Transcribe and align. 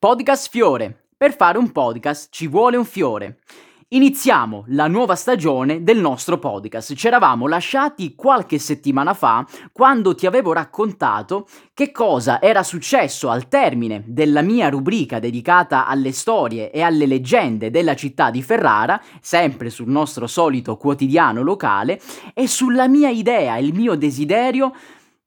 Podcast 0.00 0.48
Fiore. 0.48 1.08
Per 1.14 1.36
fare 1.36 1.58
un 1.58 1.72
podcast 1.72 2.28
ci 2.30 2.46
vuole 2.46 2.78
un 2.78 2.86
fiore. 2.86 3.40
Iniziamo 3.88 4.64
la 4.68 4.86
nuova 4.86 5.14
stagione 5.14 5.82
del 5.82 5.98
nostro 5.98 6.38
podcast. 6.38 6.94
Ci 6.94 7.06
eravamo 7.06 7.46
lasciati 7.46 8.14
qualche 8.14 8.58
settimana 8.58 9.12
fa 9.12 9.46
quando 9.72 10.14
ti 10.14 10.24
avevo 10.24 10.54
raccontato 10.54 11.46
che 11.74 11.92
cosa 11.92 12.40
era 12.40 12.62
successo 12.62 13.28
al 13.28 13.48
termine 13.48 14.02
della 14.06 14.40
mia 14.40 14.70
rubrica 14.70 15.18
dedicata 15.18 15.86
alle 15.86 16.12
storie 16.12 16.70
e 16.70 16.80
alle 16.80 17.04
leggende 17.04 17.70
della 17.70 17.94
città 17.94 18.30
di 18.30 18.42
Ferrara, 18.42 18.98
sempre 19.20 19.68
sul 19.68 19.90
nostro 19.90 20.26
solito 20.26 20.78
quotidiano 20.78 21.42
locale, 21.42 22.00
e 22.32 22.46
sulla 22.48 22.88
mia 22.88 23.10
idea, 23.10 23.58
il 23.58 23.74
mio 23.74 23.96
desiderio 23.96 24.72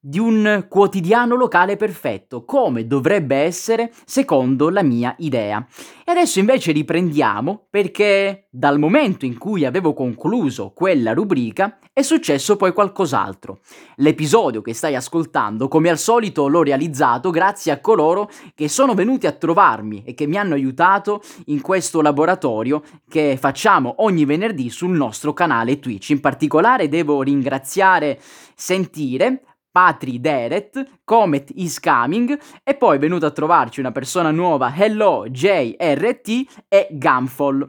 di 0.06 0.20
un 0.20 0.66
quotidiano 0.68 1.38
locale 1.38 1.78
perfetto, 1.78 2.44
come 2.44 2.86
dovrebbe 2.86 3.38
essere 3.38 3.90
secondo 4.04 4.70
la 4.70 4.84
mia 4.84 5.16
idea. 5.20 5.66
E 6.04 6.12
adesso 6.12 6.40
invece 6.40 6.74
riprendiamo 6.74 7.68
perché 7.70 8.48
dal 8.50 8.80
momento 8.80 9.24
in 9.24 9.38
cui 9.38 9.64
avevo 9.64 9.94
concluso 9.94 10.74
quella 10.76 11.14
rubrica 11.14 11.80
è 11.94 12.02
successo 12.02 12.58
poi 12.58 12.74
qualcos'altro. 12.74 13.60
L'episodio 13.98 14.62
che 14.62 14.74
stai 14.74 14.94
ascoltando, 14.96 15.70
come 15.70 15.90
al 15.90 15.98
solito, 15.98 16.48
l'ho 16.48 16.64
realizzato 16.64 17.30
grazie 17.30 17.72
a 17.72 17.80
coloro 17.80 18.30
che 18.56 18.68
sono 18.68 18.96
venuti 18.96 19.26
a 19.26 19.32
trovarmi 19.32 20.04
e 20.04 20.14
che 20.14 20.28
mi 20.28 20.38
hanno 20.38 20.56
aiutato 20.56 21.22
in 21.46 21.62
questo 21.62 22.02
laboratorio 22.02 22.84
che 23.08 23.38
facciamo 23.40 23.96
ogni 24.00 24.26
venerdì 24.26 24.70
sul 24.70 24.98
nostro 24.98 25.32
canale 25.32 25.80
Twitch. 25.80 26.10
In 26.10 26.20
particolare 26.20 26.90
devo 26.90 27.22
ringraziare 27.22 28.20
Sentire, 28.56 29.44
Patri 29.74 30.22
Deret, 30.22 31.00
Comet 31.04 31.52
is 31.56 31.80
coming 31.80 32.40
e 32.64 32.76
poi 32.76 32.98
è 32.98 33.00
venuta 33.00 33.26
a 33.26 33.32
trovarci 33.32 33.80
una 33.80 33.92
persona 33.92 34.30
nuova, 34.30 34.72
Hello 34.72 35.26
JRT 35.28 36.64
e 36.68 36.90
Gamfall. 36.92 37.68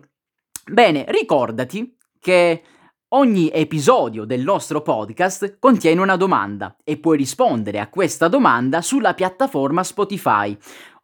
Bene, 0.70 1.06
ricordati 1.08 1.96
che 2.20 2.62
ogni 3.08 3.50
episodio 3.50 4.26
del 4.26 4.42
nostro 4.42 4.82
podcast 4.82 5.56
contiene 5.58 6.02
una 6.02 6.16
domanda 6.16 6.76
e 6.84 6.98
puoi 6.98 7.16
rispondere 7.16 7.80
a 7.80 7.88
questa 7.88 8.28
domanda 8.28 8.82
sulla 8.82 9.14
piattaforma 9.14 9.82
Spotify. 9.82 10.54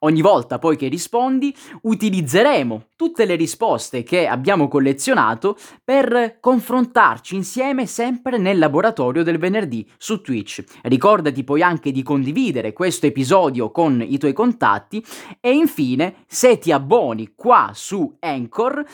Ogni 0.03 0.23
volta 0.23 0.59
poi 0.59 0.77
che 0.77 0.89
rispondi 0.89 1.55
utilizzeremo 1.83 2.87
tutte 2.97 3.27
le 3.27 3.35
risposte 3.35 4.03
che 4.03 4.27
abbiamo 4.27 4.67
collezionato 4.67 5.59
per 5.85 6.39
confrontarci 6.41 7.35
insieme 7.35 7.85
sempre 7.85 8.39
nel 8.39 8.59
laboratorio 8.59 9.23
del 9.23 9.37
venerdì 9.37 9.87
su 9.99 10.23
Twitch. 10.23 10.65
Ricordati 10.85 11.45
poi 11.45 11.63
anche 11.63 11.93
di 11.93 12.03
condividere 12.03 12.73
questo 12.73 13.07
episodio 13.07 13.71
con 13.71 14.01
i 14.01 14.17
tuoi 14.17 14.33
contatti 14.33 15.05
e 15.39 15.53
infine 15.53 16.25
se 16.27 16.59
ti 16.59 16.73
abboni 16.73 17.33
qua 17.35 17.73
su 17.75 18.17
Anchor 18.21 18.85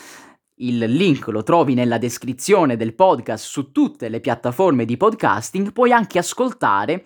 il 0.59 0.79
link 0.79 1.27
lo 1.27 1.43
trovi 1.43 1.75
nella 1.75 1.99
descrizione 1.99 2.77
del 2.77 2.95
podcast 2.95 3.45
su 3.45 3.71
tutte 3.71 4.09
le 4.09 4.19
piattaforme 4.19 4.85
di 4.85 4.97
podcasting, 4.97 5.71
puoi 5.71 5.91
anche 5.91 6.17
ascoltare 6.17 7.05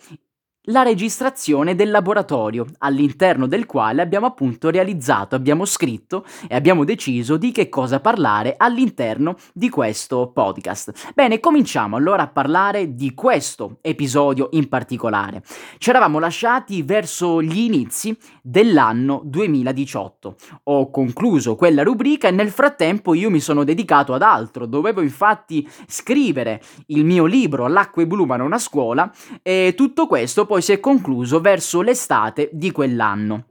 la 0.65 0.83
registrazione 0.83 1.73
del 1.73 1.89
laboratorio 1.89 2.67
all'interno 2.79 3.47
del 3.47 3.65
quale 3.65 4.03
abbiamo 4.03 4.27
appunto 4.27 4.69
realizzato, 4.69 5.33
abbiamo 5.33 5.65
scritto 5.65 6.23
e 6.47 6.53
abbiamo 6.53 6.83
deciso 6.83 7.35
di 7.37 7.51
che 7.51 7.67
cosa 7.67 7.99
parlare 7.99 8.53
all'interno 8.57 9.37
di 9.53 9.69
questo 9.69 10.29
podcast. 10.31 11.13
Bene, 11.15 11.39
cominciamo 11.39 11.95
allora 11.95 12.23
a 12.23 12.27
parlare 12.27 12.93
di 12.93 13.15
questo 13.15 13.77
episodio 13.81 14.49
in 14.51 14.69
particolare. 14.69 15.41
Ci 15.79 15.89
eravamo 15.89 16.19
lasciati 16.19 16.83
verso 16.83 17.41
gli 17.41 17.61
inizi 17.61 18.15
dell'anno 18.43 19.21
2018. 19.23 20.35
Ho 20.65 20.91
concluso 20.91 21.55
quella 21.55 21.81
rubrica 21.81 22.27
e 22.27 22.31
nel 22.31 22.51
frattempo 22.51 23.15
io 23.15 23.31
mi 23.31 23.39
sono 23.39 23.63
dedicato 23.63 24.13
ad 24.13 24.21
altro. 24.21 24.67
Dovevo 24.67 25.01
infatti 25.01 25.67
scrivere 25.87 26.61
il 26.87 27.03
mio 27.03 27.25
libro 27.25 27.67
L'acqua 27.67 28.03
è 28.03 28.05
blu 28.05 28.25
ma 28.25 28.35
non 28.35 28.53
a 28.53 28.59
scuola 28.59 29.11
e 29.41 29.73
tutto 29.75 30.05
questo 30.05 30.49
poi 30.51 30.61
si 30.61 30.73
è 30.73 30.81
concluso 30.81 31.39
verso 31.39 31.79
l'estate 31.79 32.49
di 32.51 32.71
quell'anno. 32.71 33.45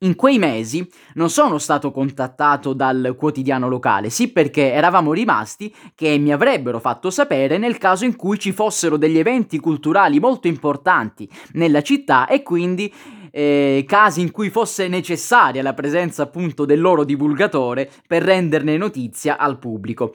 In 0.00 0.16
quei 0.16 0.36
mesi 0.38 0.86
non 1.14 1.30
sono 1.30 1.56
stato 1.56 1.90
contattato 1.90 2.74
dal 2.74 3.14
quotidiano 3.18 3.70
locale, 3.70 4.10
sì 4.10 4.28
perché 4.28 4.70
eravamo 4.70 5.14
rimasti 5.14 5.74
che 5.94 6.18
mi 6.18 6.34
avrebbero 6.34 6.78
fatto 6.78 7.08
sapere 7.08 7.56
nel 7.56 7.78
caso 7.78 8.04
in 8.04 8.16
cui 8.16 8.38
ci 8.38 8.52
fossero 8.52 8.98
degli 8.98 9.16
eventi 9.16 9.58
culturali 9.58 10.20
molto 10.20 10.46
importanti 10.46 11.26
nella 11.52 11.80
città 11.80 12.26
e 12.26 12.42
quindi 12.42 12.92
eh, 13.30 13.86
casi 13.88 14.20
in 14.20 14.30
cui 14.30 14.50
fosse 14.50 14.88
necessaria 14.88 15.62
la 15.62 15.72
presenza 15.72 16.24
appunto 16.24 16.66
del 16.66 16.82
loro 16.82 17.04
divulgatore 17.04 17.90
per 18.06 18.22
renderne 18.22 18.76
notizia 18.76 19.38
al 19.38 19.58
pubblico. 19.58 20.12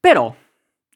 Però 0.00 0.34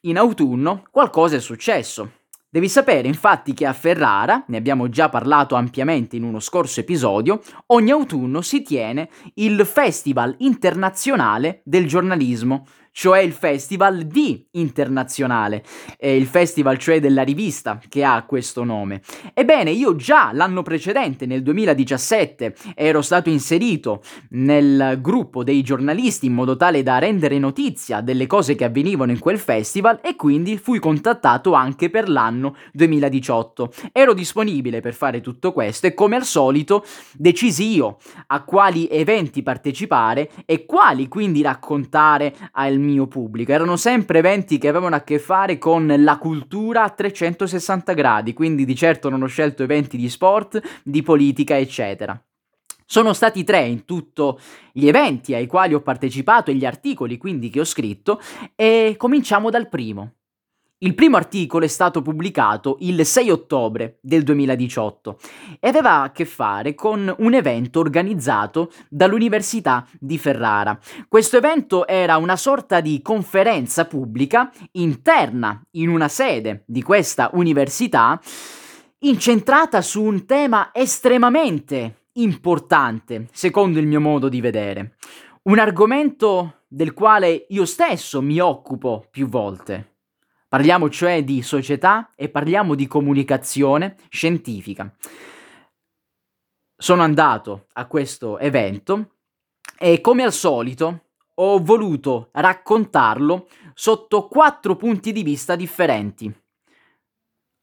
in 0.01 0.17
autunno 0.17 0.85
qualcosa 0.89 1.35
è 1.35 1.39
successo. 1.39 2.13
Devi 2.51 2.67
sapere 2.67 3.07
infatti 3.07 3.53
che 3.53 3.67
a 3.67 3.73
Ferrara, 3.73 4.43
ne 4.47 4.57
abbiamo 4.57 4.89
già 4.89 5.07
parlato 5.07 5.53
ampiamente 5.53 6.15
in 6.15 6.23
uno 6.23 6.39
scorso 6.39 6.79
episodio, 6.79 7.43
ogni 7.67 7.91
autunno 7.91 8.41
si 8.41 8.63
tiene 8.63 9.07
il 9.35 9.63
Festival 9.67 10.33
internazionale 10.39 11.61
del 11.63 11.85
giornalismo, 11.85 12.65
cioè 12.99 13.19
il 13.19 13.31
Festival 13.31 14.01
di 14.07 14.45
Internazionale, 14.51 15.63
è 15.97 16.07
il 16.07 16.25
festival 16.25 16.77
cioè 16.77 16.99
della 16.99 17.21
rivista 17.21 17.79
che 17.87 18.03
ha 18.03 18.25
questo 18.25 18.65
nome. 18.65 18.99
Ebbene, 19.33 19.71
io 19.71 19.95
già 19.95 20.31
l'anno 20.33 20.63
precedente, 20.63 21.25
nel 21.25 21.41
2017, 21.41 22.53
ero 22.75 23.01
stato 23.01 23.29
inserito 23.29 24.01
nel 24.31 24.97
gruppo 24.99 25.45
dei 25.45 25.61
giornalisti 25.61 26.25
in 26.25 26.33
modo 26.33 26.57
tale 26.57 26.83
da 26.83 26.97
rendere 26.97 27.39
notizia 27.39 28.01
delle 28.01 28.27
cose 28.27 28.55
che 28.55 28.65
avvenivano 28.65 29.13
in 29.13 29.19
quel 29.19 29.39
festival 29.39 30.01
e 30.03 30.17
quindi 30.17 30.57
fui 30.57 30.79
contattato 30.79 31.53
anche 31.53 31.89
per 31.89 32.09
l'anno 32.09 32.57
2018. 32.73 33.71
Ero 33.93 34.13
disponibile 34.13 34.81
per 34.81 34.93
fare 34.93 35.21
tutto 35.21 35.53
questo 35.53 35.87
e 35.87 35.93
come 35.93 36.17
al 36.17 36.25
solito 36.25 36.83
decisi 37.13 37.73
io 37.73 37.99
a 38.27 38.43
quali 38.43 38.89
eventi 38.89 39.41
partecipare 39.41 40.29
e 40.45 40.65
quali 40.65 41.07
quindi 41.07 41.41
raccontare 41.41 42.35
al 42.51 42.77
mio 42.77 42.87
mio 42.89 43.07
pubblico. 43.07 43.51
Erano 43.51 43.77
sempre 43.77 44.19
eventi 44.19 44.57
che 44.57 44.67
avevano 44.67 44.95
a 44.95 45.01
che 45.01 45.19
fare 45.19 45.57
con 45.57 45.93
la 45.97 46.17
cultura 46.17 46.83
a 46.83 46.89
360 46.89 47.93
gradi, 47.93 48.33
quindi 48.33 48.65
di 48.65 48.75
certo 48.75 49.09
non 49.09 49.23
ho 49.23 49.27
scelto 49.27 49.63
eventi 49.63 49.97
di 49.97 50.09
sport, 50.09 50.61
di 50.83 51.01
politica, 51.01 51.57
eccetera. 51.57 52.21
Sono 52.85 53.13
stati 53.13 53.43
tre 53.43 53.65
in 53.65 53.85
tutto 53.85 54.39
gli 54.71 54.87
eventi 54.87 55.35
ai 55.35 55.45
quali 55.45 55.75
ho 55.75 55.81
partecipato 55.81 56.49
e 56.49 56.55
gli 56.55 56.65
articoli 56.65 57.17
quindi 57.17 57.49
che 57.49 57.59
ho 57.59 57.65
scritto 57.65 58.19
e 58.55 58.95
cominciamo 58.97 59.51
dal 59.51 59.69
primo. 59.69 60.13
Il 60.81 60.95
primo 60.95 61.17
articolo 61.17 61.65
è 61.65 61.67
stato 61.67 62.01
pubblicato 62.01 62.77
il 62.79 63.05
6 63.05 63.29
ottobre 63.29 63.97
del 63.99 64.23
2018 64.23 65.19
e 65.59 65.67
aveva 65.67 66.03
a 66.03 66.11
che 66.13 66.23
fare 66.23 66.73
con 66.73 67.13
un 67.17 67.33
evento 67.33 67.81
organizzato 67.81 68.71
dall'Università 68.87 69.85
di 69.99 70.17
Ferrara. 70.17 70.79
Questo 71.09 71.35
evento 71.35 71.85
era 71.85 72.15
una 72.15 72.37
sorta 72.37 72.79
di 72.79 73.01
conferenza 73.01 73.87
pubblica 73.87 74.49
interna 74.71 75.61
in 75.71 75.89
una 75.89 76.07
sede 76.07 76.63
di 76.65 76.81
questa 76.81 77.29
università 77.33 78.17
incentrata 78.99 79.81
su 79.81 80.01
un 80.01 80.25
tema 80.25 80.69
estremamente 80.71 82.05
importante, 82.13 83.27
secondo 83.33 83.79
il 83.79 83.85
mio 83.85 83.99
modo 83.99 84.29
di 84.29 84.39
vedere. 84.39 84.95
Un 85.43 85.59
argomento 85.59 86.61
del 86.69 86.93
quale 86.93 87.47
io 87.49 87.65
stesso 87.65 88.21
mi 88.21 88.39
occupo 88.39 89.05
più 89.11 89.27
volte. 89.27 89.88
Parliamo 90.49 90.89
cioè 90.89 91.23
di 91.23 91.43
società 91.43 92.13
e 92.15 92.27
parliamo 92.27 92.73
di 92.73 92.87
comunicazione 92.87 93.97
scientifica. 94.09 94.91
Sono 96.75 97.03
andato 97.03 97.67
a 97.73 97.85
questo 97.85 98.39
evento 98.39 99.17
e 99.77 100.01
come 100.01 100.23
al 100.23 100.33
solito 100.33 101.03
ho 101.35 101.63
voluto 101.63 102.29
raccontarlo 102.31 103.47
sotto 103.75 104.27
quattro 104.27 104.75
punti 104.75 105.11
di 105.11 105.21
vista 105.21 105.55
differenti. 105.55 106.33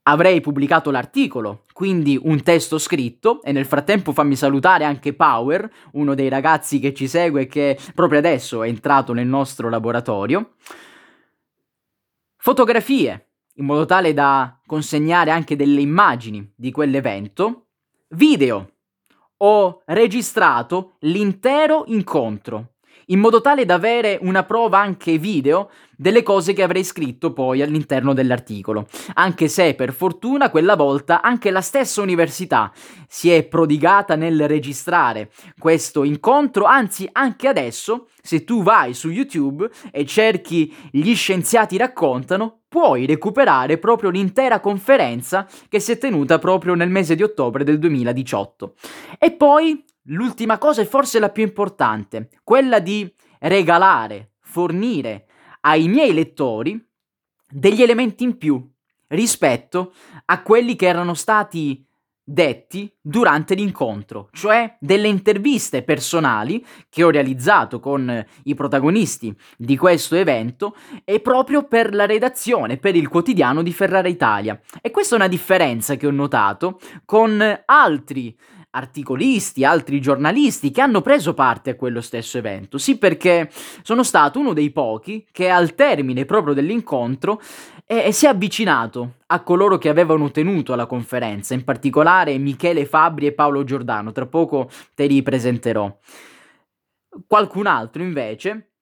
Avrei 0.04 0.40
pubblicato 0.40 0.92
l'articolo, 0.92 1.64
quindi 1.72 2.16
un 2.22 2.40
testo 2.44 2.78
scritto, 2.78 3.42
e 3.42 3.50
nel 3.50 3.66
frattempo 3.66 4.12
fammi 4.12 4.36
salutare 4.36 4.84
anche 4.84 5.12
Power, 5.12 5.68
uno 5.94 6.14
dei 6.14 6.28
ragazzi 6.28 6.78
che 6.78 6.94
ci 6.94 7.08
segue 7.08 7.42
e 7.42 7.46
che 7.48 7.76
proprio 7.96 8.20
adesso 8.20 8.62
è 8.62 8.68
entrato 8.68 9.12
nel 9.12 9.26
nostro 9.26 9.68
laboratorio 9.68 10.52
fotografie, 12.46 13.30
in 13.54 13.64
modo 13.64 13.86
tale 13.86 14.14
da 14.14 14.60
consegnare 14.66 15.32
anche 15.32 15.56
delle 15.56 15.80
immagini 15.80 16.48
di 16.54 16.70
quell'evento, 16.70 17.70
video. 18.10 18.74
Ho 19.38 19.82
registrato 19.86 20.94
l'intero 21.00 21.82
incontro, 21.88 22.74
in 23.06 23.20
modo 23.20 23.40
tale 23.40 23.64
da 23.64 23.74
avere 23.74 24.18
una 24.22 24.44
prova 24.44 24.78
anche 24.78 25.18
video 25.18 25.70
delle 25.96 26.22
cose 26.22 26.52
che 26.52 26.62
avrei 26.62 26.84
scritto 26.84 27.32
poi 27.32 27.62
all'interno 27.62 28.12
dell'articolo. 28.12 28.86
Anche 29.14 29.48
se 29.48 29.74
per 29.74 29.92
fortuna 29.92 30.50
quella 30.50 30.76
volta 30.76 31.22
anche 31.22 31.50
la 31.50 31.60
stessa 31.60 32.02
università 32.02 32.72
si 33.08 33.30
è 33.30 33.44
prodigata 33.44 34.14
nel 34.16 34.46
registrare 34.48 35.30
questo 35.58 36.04
incontro, 36.04 36.64
anzi 36.64 37.08
anche 37.12 37.48
adesso 37.48 38.08
se 38.20 38.44
tu 38.44 38.62
vai 38.62 38.92
su 38.92 39.10
YouTube 39.10 39.70
e 39.92 40.04
cerchi 40.04 40.74
gli 40.90 41.14
scienziati 41.14 41.76
raccontano, 41.76 42.62
puoi 42.68 43.06
recuperare 43.06 43.78
proprio 43.78 44.10
l'intera 44.10 44.60
conferenza 44.60 45.46
che 45.68 45.80
si 45.80 45.92
è 45.92 45.98
tenuta 45.98 46.38
proprio 46.38 46.74
nel 46.74 46.90
mese 46.90 47.14
di 47.14 47.22
ottobre 47.22 47.64
del 47.64 47.78
2018. 47.78 48.74
E 49.18 49.32
poi 49.32 49.82
l'ultima 50.06 50.58
cosa 50.58 50.82
e 50.82 50.86
forse 50.86 51.18
la 51.18 51.30
più 51.30 51.42
importante, 51.42 52.28
quella 52.44 52.78
di 52.78 53.12
regalare, 53.40 54.32
fornire 54.40 55.26
ai 55.60 55.88
miei 55.88 56.12
lettori 56.12 56.82
degli 57.48 57.82
elementi 57.82 58.24
in 58.24 58.36
più 58.38 58.64
rispetto 59.08 59.92
a 60.26 60.42
quelli 60.42 60.76
che 60.76 60.86
erano 60.86 61.14
stati 61.14 61.86
detti 62.28 62.92
durante 63.00 63.54
l'incontro, 63.54 64.28
cioè 64.32 64.76
delle 64.80 65.06
interviste 65.06 65.84
personali 65.84 66.64
che 66.88 67.04
ho 67.04 67.10
realizzato 67.10 67.78
con 67.78 68.26
i 68.44 68.54
protagonisti 68.54 69.32
di 69.56 69.76
questo 69.76 70.16
evento 70.16 70.74
e 71.04 71.20
proprio 71.20 71.68
per 71.68 71.94
la 71.94 72.04
redazione, 72.04 72.78
per 72.78 72.96
il 72.96 73.06
quotidiano 73.06 73.62
di 73.62 73.72
Ferrara 73.72 74.08
Italia. 74.08 74.60
E 74.82 74.90
questa 74.90 75.14
è 75.14 75.18
una 75.18 75.28
differenza 75.28 75.94
che 75.94 76.08
ho 76.08 76.10
notato 76.10 76.80
con 77.04 77.62
altri 77.64 78.36
articolisti, 78.76 79.64
altri 79.64 80.00
giornalisti 80.00 80.70
che 80.70 80.82
hanno 80.82 81.00
preso 81.00 81.32
parte 81.32 81.70
a 81.70 81.74
quello 81.76 82.00
stesso 82.00 82.36
evento. 82.38 82.76
Sì, 82.78 82.98
perché 82.98 83.50
sono 83.82 84.02
stato 84.02 84.38
uno 84.38 84.52
dei 84.52 84.70
pochi 84.70 85.26
che 85.32 85.48
al 85.48 85.74
termine 85.74 86.26
proprio 86.26 86.54
dell'incontro 86.54 87.40
eh, 87.86 88.12
si 88.12 88.26
è 88.26 88.28
avvicinato 88.28 89.14
a 89.26 89.42
coloro 89.42 89.78
che 89.78 89.88
avevano 89.88 90.30
tenuto 90.30 90.74
la 90.74 90.86
conferenza, 90.86 91.54
in 91.54 91.64
particolare 91.64 92.36
Michele 92.38 92.84
Fabri 92.84 93.26
e 93.26 93.32
Paolo 93.32 93.64
Giordano. 93.64 94.12
Tra 94.12 94.26
poco 94.26 94.68
te 94.94 95.06
li 95.06 95.22
presenterò. 95.22 95.98
Qualcun 97.26 97.66
altro 97.66 98.02
invece 98.02 98.72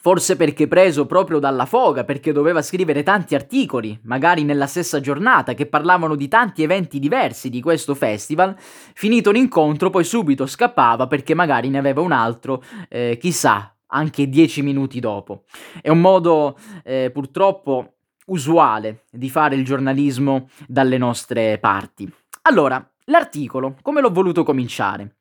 Forse 0.00 0.36
perché 0.36 0.68
preso 0.68 1.06
proprio 1.06 1.40
dalla 1.40 1.66
foga, 1.66 2.04
perché 2.04 2.30
doveva 2.30 2.62
scrivere 2.62 3.02
tanti 3.02 3.34
articoli, 3.34 3.98
magari 4.04 4.44
nella 4.44 4.68
stessa 4.68 5.00
giornata, 5.00 5.54
che 5.54 5.66
parlavano 5.66 6.14
di 6.14 6.28
tanti 6.28 6.62
eventi 6.62 7.00
diversi 7.00 7.50
di 7.50 7.60
questo 7.60 7.96
festival, 7.96 8.54
finito 8.58 9.32
l'incontro 9.32 9.90
poi 9.90 10.04
subito 10.04 10.46
scappava 10.46 11.08
perché 11.08 11.34
magari 11.34 11.68
ne 11.68 11.78
aveva 11.78 12.00
un 12.00 12.12
altro, 12.12 12.62
eh, 12.88 13.18
chissà, 13.20 13.74
anche 13.88 14.28
dieci 14.28 14.62
minuti 14.62 15.00
dopo. 15.00 15.42
È 15.82 15.88
un 15.88 16.00
modo 16.00 16.56
eh, 16.84 17.10
purtroppo 17.12 17.94
usuale 18.26 19.04
di 19.10 19.28
fare 19.28 19.56
il 19.56 19.64
giornalismo 19.64 20.48
dalle 20.68 20.96
nostre 20.96 21.58
parti. 21.58 22.08
Allora, 22.42 22.88
l'articolo, 23.06 23.74
come 23.82 24.00
l'ho 24.00 24.12
voluto 24.12 24.44
cominciare? 24.44 25.16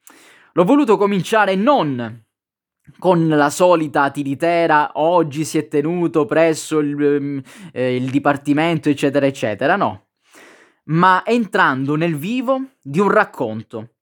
L'ho 0.54 0.64
voluto 0.64 0.98
cominciare 0.98 1.56
non 1.56 2.26
con 3.00 3.28
la 3.28 3.50
solita 3.50 4.10
tiritera 4.12 4.92
oggi 4.96 5.44
si 5.44 5.58
è 5.58 5.68
tenuto 5.68 6.26
presso 6.26 6.80
il, 6.80 7.02
ehm, 7.02 7.42
eh, 7.72 7.96
il 7.96 8.10
dipartimento 8.10 8.90
eccetera 8.90 9.26
eccetera, 9.26 9.76
no, 9.76 10.08
ma 10.86 11.24
entrando 11.26 11.96
nel 11.96 12.16
vivo 12.16 12.62
di 12.82 13.00
un 13.00 13.10
racconto. 13.10 13.94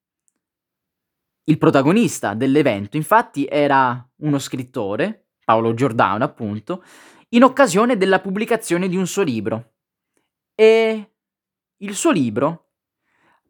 Il 1.47 1.57
protagonista 1.57 2.33
dell'evento 2.33 2.97
infatti 2.97 3.45
era 3.45 4.07
uno 4.17 4.39
scrittore, 4.39 5.27
Paolo 5.43 5.73
Giordano 5.73 6.23
appunto, 6.23 6.83
in 7.29 7.43
occasione 7.43 7.97
della 7.97 8.19
pubblicazione 8.19 8.87
di 8.87 8.95
un 8.95 9.05
suo 9.05 9.21
libro. 9.21 9.73
E 10.55 11.11
il 11.77 11.93
suo 11.93 12.11
libro 12.11 12.71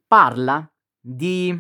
parla 0.08 0.68
di 1.00 1.58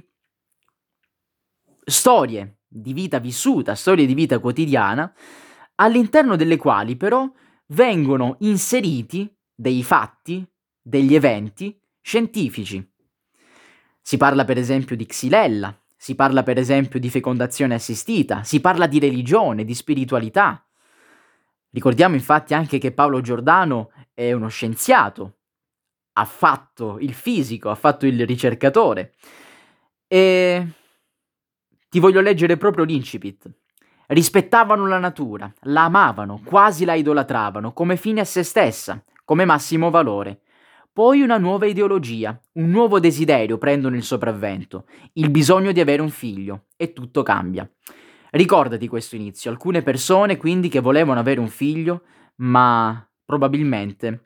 storie 1.86 2.57
di 2.77 2.94
vita 2.94 3.19
vissuta, 3.19 3.74
storie 3.74 4.06
di 4.06 4.13
vita 4.13 4.39
quotidiana, 4.39 5.12
all'interno 5.75 6.36
delle 6.36 6.57
quali 6.57 6.98
però 6.98 7.30
vengono 7.68 8.36
inseriti 8.39 9.33
dei 9.54 9.83
fatti, 9.83 10.45
degli 10.81 11.16
eventi 11.16 11.80
scientifici. 12.01 12.86
Si 14.01 14.18
parla 14.18 14.45
per 14.45 14.57
esempio 14.57 14.95
di 14.95 15.06
Xylella, 15.06 15.75
si 15.95 16.16
parla 16.16 16.44
per 16.44 16.57
esempio 16.57 17.00
di 17.00 17.10
fecondazione 17.10 17.74
assistita, 17.74 18.44
si 18.44 18.60
parla 18.60 18.86
di 18.86 19.00
religione, 19.00 19.63
di 19.63 19.74
spiritualità. 19.74 20.63
Ricordiamo 21.71 22.16
infatti 22.16 22.54
anche 22.54 22.78
che 22.78 22.92
Paolo 22.92 23.21
Giordano 23.21 23.92
è 24.13 24.31
uno 24.31 24.50
scienziato, 24.50 25.38
ha 26.13 26.25
fatto 26.25 26.98
il 27.00 27.13
fisico, 27.13 27.69
ha 27.69 27.75
fatto 27.75 28.06
il 28.06 28.25
ricercatore 28.25 29.13
e 30.07 30.68
ti 31.95 32.01
voglio 32.01 32.19
leggere 32.19 32.57
proprio 32.57 32.83
l'incipit. 32.83 33.50
Rispettavano 34.07 34.86
la 34.86 35.00
natura, 35.00 35.50
la 35.62 35.86
amavano, 35.86 36.42
quasi 36.44 36.83
la 36.83 36.94
idolatravano, 36.94 37.71
come 37.71 37.95
fine 37.95 38.19
a 38.19 38.25
se 38.25 38.44
stessa, 38.44 39.01
come 39.24 39.45
massimo 39.45 39.89
valore. 39.89 40.42
Poi 40.92 41.21
una 41.21 41.38
nuova 41.38 41.68
ideologia, 41.68 42.38
un 42.56 42.69
nuovo 42.69 43.00
desiderio 43.00 43.57
prendono 43.57 43.95
il 43.95 44.03
sopravvento, 44.03 44.88
il 45.13 45.30
bisogno 45.30 45.71
di 45.71 45.80
avere 45.80 46.01
un 46.01 46.09
figlio, 46.09 46.65
e 46.75 46.92
tutto 46.92 47.24
cambia. 47.24 47.65
Ricordati 48.31 48.89
questo 48.89 49.15
inizio, 49.15 49.50
alcune 49.50 49.81
persone 49.81 50.36
quindi 50.36 50.68
che 50.68 50.81
volevano 50.81 51.21
avere 51.21 51.39
un 51.39 51.47
figlio, 51.47 52.01
ma 52.39 53.09
probabilmente 53.24 54.25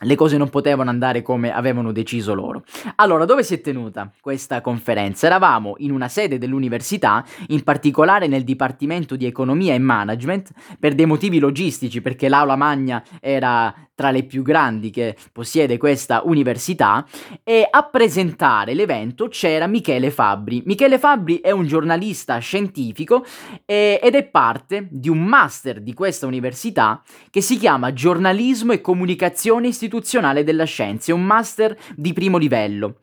le 0.00 0.14
cose 0.14 0.36
non 0.36 0.48
potevano 0.48 0.90
andare 0.90 1.22
come 1.22 1.52
avevano 1.52 1.92
deciso 1.92 2.34
loro. 2.34 2.62
Allora, 2.96 3.24
dove 3.24 3.42
si 3.42 3.54
è 3.54 3.60
tenuta 3.60 4.10
questa 4.20 4.60
conferenza? 4.60 5.26
Eravamo 5.26 5.74
in 5.78 5.90
una 5.90 6.08
sede 6.08 6.38
dell'università, 6.38 7.24
in 7.48 7.64
particolare 7.64 8.26
nel 8.26 8.44
Dipartimento 8.44 9.16
di 9.16 9.26
Economia 9.26 9.74
e 9.74 9.78
Management, 9.78 10.50
per 10.78 10.94
dei 10.94 11.06
motivi 11.06 11.38
logistici, 11.38 12.00
perché 12.00 12.28
l'aula 12.28 12.56
magna 12.56 13.02
era 13.20 13.74
tra 13.98 14.12
le 14.12 14.22
più 14.22 14.42
grandi 14.42 14.90
che 14.90 15.16
possiede 15.32 15.76
questa 15.76 16.22
università, 16.24 17.04
e 17.42 17.66
a 17.68 17.82
presentare 17.82 18.74
l'evento 18.74 19.26
c'era 19.26 19.66
Michele 19.66 20.12
Fabbri. 20.12 20.62
Michele 20.66 21.00
Fabbri 21.00 21.40
è 21.40 21.50
un 21.50 21.66
giornalista 21.66 22.38
scientifico 22.38 23.24
e, 23.64 23.98
ed 24.00 24.14
è 24.14 24.22
parte 24.22 24.86
di 24.88 25.08
un 25.08 25.18
master 25.18 25.80
di 25.80 25.94
questa 25.94 26.26
università 26.26 27.02
che 27.28 27.40
si 27.40 27.56
chiama 27.56 27.92
Giornalismo 27.92 28.72
e 28.72 28.80
Comunicazione 28.80 29.66
Istituzionale 29.66 29.86
istituzionale 29.88 30.44
della 30.44 30.64
scienza, 30.64 31.14
un 31.14 31.24
master 31.24 31.76
di 31.96 32.12
primo 32.12 32.36
livello. 32.36 32.98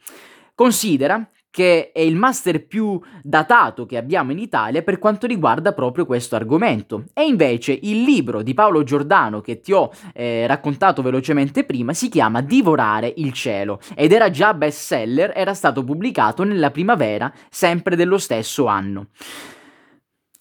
Considera 0.53 1.27
che 1.49 1.93
è 1.93 2.01
il 2.01 2.17
master 2.17 2.67
più 2.67 3.01
datato 3.23 3.85
che 3.85 3.95
abbiamo 3.95 4.33
in 4.33 4.39
Italia 4.39 4.81
per 4.81 4.99
quanto 4.99 5.25
riguarda 5.25 5.71
proprio 5.71 6.05
questo 6.05 6.35
argomento. 6.35 7.05
E 7.13 7.23
invece 7.25 7.77
il 7.81 8.03
libro 8.03 8.41
di 8.41 8.53
Paolo 8.53 8.83
Giordano 8.83 9.39
che 9.39 9.61
ti 9.61 9.71
ho 9.71 9.89
eh, 10.13 10.45
raccontato 10.47 11.01
velocemente 11.01 11.63
prima 11.63 11.93
si 11.93 12.09
chiama 12.09 12.41
Divorare 12.41 13.13
il 13.17 13.31
cielo 13.31 13.79
ed 13.95 14.11
era 14.11 14.29
già 14.29 14.53
bestseller, 14.53 15.31
era 15.33 15.53
stato 15.53 15.83
pubblicato 15.83 16.43
nella 16.43 16.71
primavera 16.71 17.31
sempre 17.49 17.95
dello 17.95 18.17
stesso 18.17 18.65
anno. 18.65 19.07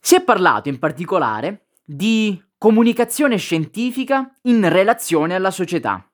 Si 0.00 0.16
è 0.16 0.21
parlato 0.23 0.68
in 0.68 0.80
particolare 0.80 1.66
di 1.85 2.42
comunicazione 2.59 3.37
scientifica 3.37 4.33
in 4.42 4.68
relazione 4.68 5.35
alla 5.37 5.52
società. 5.52 6.09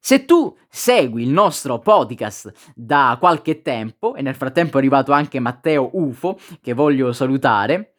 Se 0.00 0.24
tu 0.24 0.56
segui 0.68 1.22
il 1.22 1.30
nostro 1.30 1.78
podcast 1.80 2.52
da 2.74 3.16
qualche 3.18 3.62
tempo, 3.62 4.14
e 4.14 4.22
nel 4.22 4.34
frattempo 4.34 4.76
è 4.76 4.78
arrivato 4.80 5.12
anche 5.12 5.40
Matteo 5.40 5.90
Ufo, 5.92 6.38
che 6.60 6.72
voglio 6.72 7.12
salutare, 7.12 7.94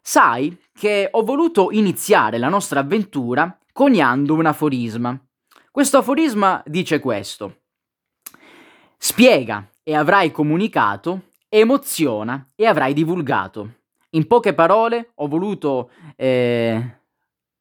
sai 0.00 0.56
che 0.72 1.08
ho 1.10 1.22
voluto 1.22 1.70
iniziare 1.70 2.38
la 2.38 2.48
nostra 2.48 2.80
avventura 2.80 3.56
coniando 3.72 4.34
un 4.34 4.46
aforisma. 4.46 5.18
Questo 5.70 5.98
aforisma 5.98 6.62
dice 6.66 6.98
questo. 6.98 7.62
Spiega 8.98 9.68
e 9.82 9.94
avrai 9.94 10.30
comunicato, 10.30 11.30
emoziona 11.48 12.50
e 12.54 12.66
avrai 12.66 12.92
divulgato. 12.92 13.74
In 14.10 14.26
poche 14.26 14.54
parole 14.54 15.12
ho 15.16 15.26
voluto 15.26 15.90
eh, 16.16 16.98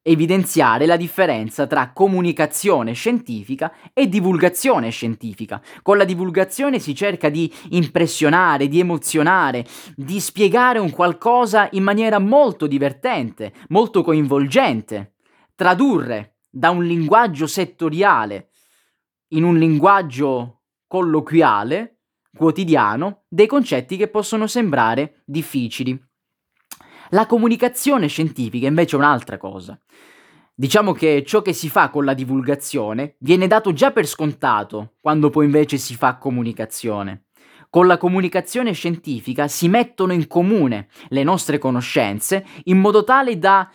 evidenziare 0.04 0.86
la 0.86 0.98
differenza 0.98 1.66
tra 1.66 1.92
comunicazione 1.94 2.92
scientifica 2.92 3.74
e 3.94 4.08
divulgazione 4.08 4.90
scientifica. 4.90 5.62
Con 5.82 5.98
la 5.98 6.04
divulgazione 6.04 6.78
si 6.80 6.94
cerca 6.94 7.30
di 7.30 7.52
impressionare, 7.70 8.68
di 8.68 8.80
emozionare, 8.80 9.66
di 9.96 10.20
spiegare 10.20 10.78
un 10.78 10.92
qualcosa 10.92 11.70
in 11.72 11.84
maniera 11.84 12.20
molto 12.20 12.68
divertente, 12.68 13.54
molto 13.70 14.04
coinvolgente, 14.04 15.16
tradurre 15.56 16.36
da 16.50 16.70
un 16.70 16.84
linguaggio 16.84 17.48
settoriale 17.48 18.50
in 19.30 19.44
un 19.44 19.58
linguaggio 19.58 20.64
colloquiale, 20.86 22.02
quotidiano, 22.36 23.24
dei 23.28 23.48
concetti 23.48 23.98
che 23.98 24.10
possono 24.10 24.48
sembrare 24.48 25.24
difficili. 25.26 26.00
La 27.10 27.26
comunicazione 27.26 28.08
scientifica 28.08 28.68
invece 28.68 28.96
è 28.96 29.00
un'altra 29.00 29.38
cosa. 29.38 29.80
Diciamo 30.56 30.94
che 30.94 31.24
ciò 31.26 31.42
che 31.42 31.54
si 31.54 31.70
fa 31.70 31.90
con 31.90 32.06
la 32.06 32.14
divulgazione 32.14 33.16
viene 33.20 33.48
dato 33.48 33.74
già 33.74 33.92
per 33.92 34.06
scontato, 34.06 34.94
quando 35.02 35.30
poi 35.30 35.46
invece 35.46 35.78
si 35.78 35.96
fa 35.96 36.18
comunicazione. 36.18 37.26
Con 37.70 37.88
la 37.88 37.98
comunicazione 37.98 38.72
scientifica 38.74 39.48
si 39.48 39.68
mettono 39.68 40.14
in 40.14 40.28
comune 40.28 40.90
le 41.08 41.24
nostre 41.24 41.58
conoscenze 41.58 42.46
in 42.66 42.78
modo 42.78 43.04
tale 43.04 43.40
da 43.40 43.68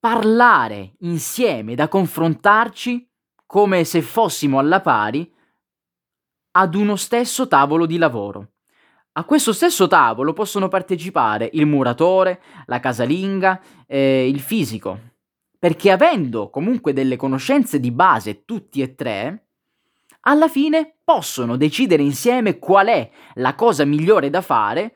parlare 0.00 0.94
insieme, 1.00 1.76
da 1.76 1.86
confrontarci 1.86 3.08
come 3.46 3.84
se 3.84 4.02
fossimo 4.02 4.58
alla 4.58 4.80
pari 4.80 5.32
ad 6.54 6.74
uno 6.74 6.96
stesso 6.96 7.46
tavolo 7.46 7.86
di 7.86 7.96
lavoro. 7.96 8.48
A 9.14 9.24
questo 9.24 9.52
stesso 9.52 9.88
tavolo 9.88 10.32
possono 10.32 10.68
partecipare 10.68 11.50
il 11.52 11.66
muratore, 11.66 12.40
la 12.64 12.80
casalinga, 12.80 13.60
eh, 13.86 14.26
il 14.26 14.40
fisico, 14.40 14.98
perché 15.58 15.90
avendo 15.90 16.48
comunque 16.48 16.94
delle 16.94 17.16
conoscenze 17.16 17.78
di 17.78 17.90
base 17.90 18.46
tutti 18.46 18.80
e 18.80 18.94
tre, 18.94 19.48
alla 20.20 20.48
fine 20.48 20.94
possono 21.04 21.58
decidere 21.58 22.02
insieme 22.02 22.58
qual 22.58 22.86
è 22.86 23.10
la 23.34 23.54
cosa 23.54 23.84
migliore 23.84 24.30
da 24.30 24.40
fare 24.40 24.94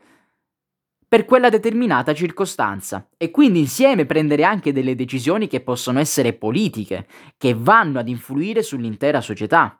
per 1.06 1.26
quella 1.26 1.50
determinata 1.50 2.14
circostanza 2.14 3.10
e 3.18 3.30
quindi 3.30 3.58
insieme 3.58 4.06
prendere 4.06 4.44
anche 4.44 4.72
delle 4.72 4.94
decisioni 4.94 5.46
che 5.46 5.60
possono 5.60 5.98
essere 5.98 6.32
politiche, 6.32 7.06
che 7.36 7.54
vanno 7.54 7.98
ad 7.98 8.08
influire 8.08 8.62
sull'intera 8.62 9.20
società. 9.20 9.78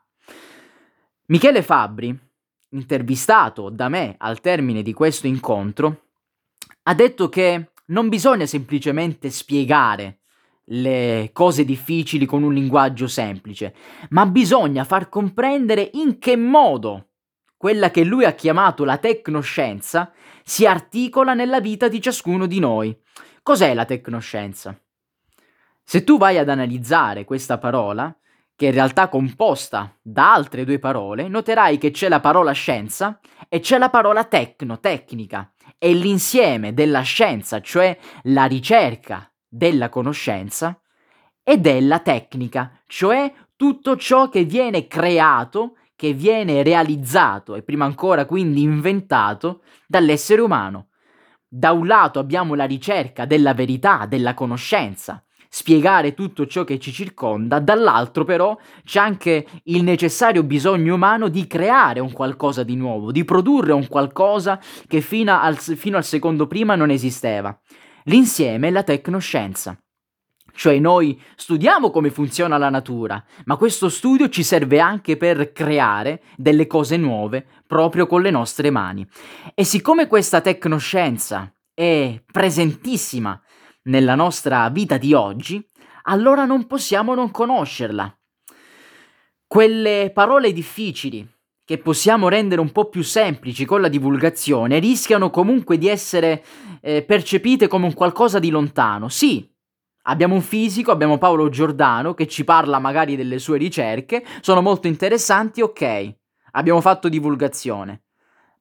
Michele 1.25 1.63
Fabbri, 1.63 2.26
intervistato 2.69 3.69
da 3.69 3.89
me 3.89 4.15
al 4.17 4.41
termine 4.41 4.81
di 4.81 4.93
questo 4.93 5.27
incontro, 5.27 6.01
ha 6.83 6.93
detto 6.93 7.29
che 7.29 7.71
non 7.87 8.09
bisogna 8.09 8.45
semplicemente 8.45 9.29
spiegare 9.29 10.19
le 10.69 11.29
cose 11.31 11.63
difficili 11.63 12.25
con 12.25 12.43
un 12.43 12.53
linguaggio 12.53 13.07
semplice, 13.07 13.73
ma 14.09 14.25
bisogna 14.25 14.83
far 14.83 15.07
comprendere 15.09 15.89
in 15.93 16.19
che 16.19 16.35
modo 16.35 17.07
quella 17.55 17.89
che 17.89 18.03
lui 18.03 18.25
ha 18.25 18.33
chiamato 18.33 18.83
la 18.83 18.97
tecnoscienza 18.97 20.11
si 20.43 20.65
articola 20.65 21.33
nella 21.33 21.59
vita 21.59 21.87
di 21.87 22.01
ciascuno 22.01 22.45
di 22.45 22.59
noi. 22.59 22.95
Cos'è 23.41 23.73
la 23.73 23.85
tecnoscienza? 23.85 24.79
Se 25.83 26.03
tu 26.03 26.17
vai 26.17 26.37
ad 26.37 26.49
analizzare 26.49 27.23
questa 27.23 27.57
parola, 27.57 28.15
che 28.57 28.65
in 28.65 28.71
realtà 28.71 29.03
è 29.03 29.09
composta 29.09 29.95
da 30.01 30.33
altre 30.33 30.65
due 30.65 30.79
parole, 30.79 31.27
noterai 31.27 31.77
che 31.77 31.91
c'è 31.91 32.09
la 32.09 32.19
parola 32.19 32.53
scienza 32.53 33.19
e 33.47 33.59
c'è 33.59 33.77
la 33.77 33.91
parola 33.91 34.23
tecno, 34.23 34.79
tecnica. 34.79 35.53
È 35.77 35.87
l'insieme 35.93 36.73
della 36.73 37.01
scienza, 37.01 37.61
cioè 37.61 37.95
la 38.23 38.45
ricerca 38.45 39.31
della 39.47 39.89
conoscenza 39.89 40.81
e 41.43 41.59
della 41.59 41.99
tecnica, 41.99 42.81
cioè 42.87 43.31
tutto 43.55 43.95
ciò 43.95 44.27
che 44.27 44.43
viene 44.43 44.87
creato, 44.87 45.75
che 45.95 46.13
viene 46.13 46.63
realizzato 46.63 47.53
e 47.53 47.61
prima 47.61 47.85
ancora 47.85 48.25
quindi 48.25 48.63
inventato 48.63 49.61
dall'essere 49.85 50.41
umano. 50.41 50.87
Da 51.47 51.73
un 51.73 51.85
lato 51.85 52.17
abbiamo 52.17 52.55
la 52.55 52.65
ricerca 52.65 53.25
della 53.25 53.53
verità, 53.53 54.07
della 54.07 54.33
conoscenza, 54.33 55.23
spiegare 55.49 56.13
tutto 56.13 56.45
ciò 56.45 56.63
che 56.63 56.79
ci 56.79 56.91
circonda, 56.91 57.59
dall'altro 57.59 58.23
però 58.23 58.57
c'è 58.83 58.99
anche 58.99 59.45
il 59.63 59.83
necessario 59.83 60.43
bisogno 60.43 60.95
umano 60.95 61.27
di 61.27 61.47
creare 61.47 61.99
un 61.99 62.11
qualcosa 62.11 62.63
di 62.63 62.75
nuovo, 62.75 63.11
di 63.11 63.23
produrre 63.23 63.73
un 63.73 63.87
qualcosa 63.87 64.59
che 64.87 65.01
fino 65.01 65.39
al, 65.39 65.57
fino 65.57 65.97
al 65.97 66.05
secondo 66.05 66.47
prima 66.47 66.75
non 66.75 66.89
esisteva. 66.89 67.57
L'insieme 68.03 68.67
è 68.67 68.71
la 68.71 68.83
tecnoscienza. 68.83 69.77
Cioè 70.57 70.79
noi 70.79 71.21
studiamo 71.35 71.91
come 71.91 72.09
funziona 72.09 72.57
la 72.57 72.69
natura, 72.69 73.23
ma 73.45 73.57
questo 73.57 73.89
studio 73.89 74.27
ci 74.27 74.41
serve 74.41 74.79
anche 74.79 75.15
per 75.15 75.51
creare 75.51 76.23
delle 76.35 76.65
cose 76.65 76.97
nuove 76.97 77.45
proprio 77.67 78.07
con 78.07 78.23
le 78.23 78.31
nostre 78.31 78.71
mani. 78.71 79.07
E 79.53 79.63
siccome 79.63 80.07
questa 80.07 80.41
tecnoscienza 80.41 81.53
è 81.75 82.19
presentissima 82.31 83.39
nella 83.87 84.15
nostra 84.15 84.69
vita 84.69 84.97
di 84.97 85.13
oggi, 85.13 85.65
allora 86.03 86.45
non 86.45 86.67
possiamo 86.67 87.13
non 87.13 87.31
conoscerla. 87.31 88.15
Quelle 89.45 90.11
parole 90.13 90.53
difficili 90.53 91.27
che 91.63 91.77
possiamo 91.77 92.29
rendere 92.29 92.61
un 92.61 92.71
po' 92.71 92.89
più 92.89 93.03
semplici 93.03 93.65
con 93.65 93.81
la 93.81 93.89
divulgazione 93.89 94.79
rischiano 94.79 95.29
comunque 95.29 95.77
di 95.77 95.89
essere 95.89 96.43
eh, 96.81 97.03
percepite 97.03 97.67
come 97.67 97.85
un 97.85 97.93
qualcosa 97.93 98.39
di 98.39 98.49
lontano. 98.49 99.09
Sì, 99.09 99.49
abbiamo 100.03 100.35
un 100.35 100.41
fisico, 100.41 100.91
abbiamo 100.91 101.17
Paolo 101.17 101.49
Giordano 101.49 102.13
che 102.13 102.27
ci 102.27 102.45
parla 102.45 102.79
magari 102.79 103.17
delle 103.17 103.39
sue 103.39 103.57
ricerche, 103.57 104.23
sono 104.39 104.61
molto 104.61 104.87
interessanti, 104.87 105.61
ok, 105.61 106.15
abbiamo 106.51 106.79
fatto 106.79 107.09
divulgazione, 107.09 108.03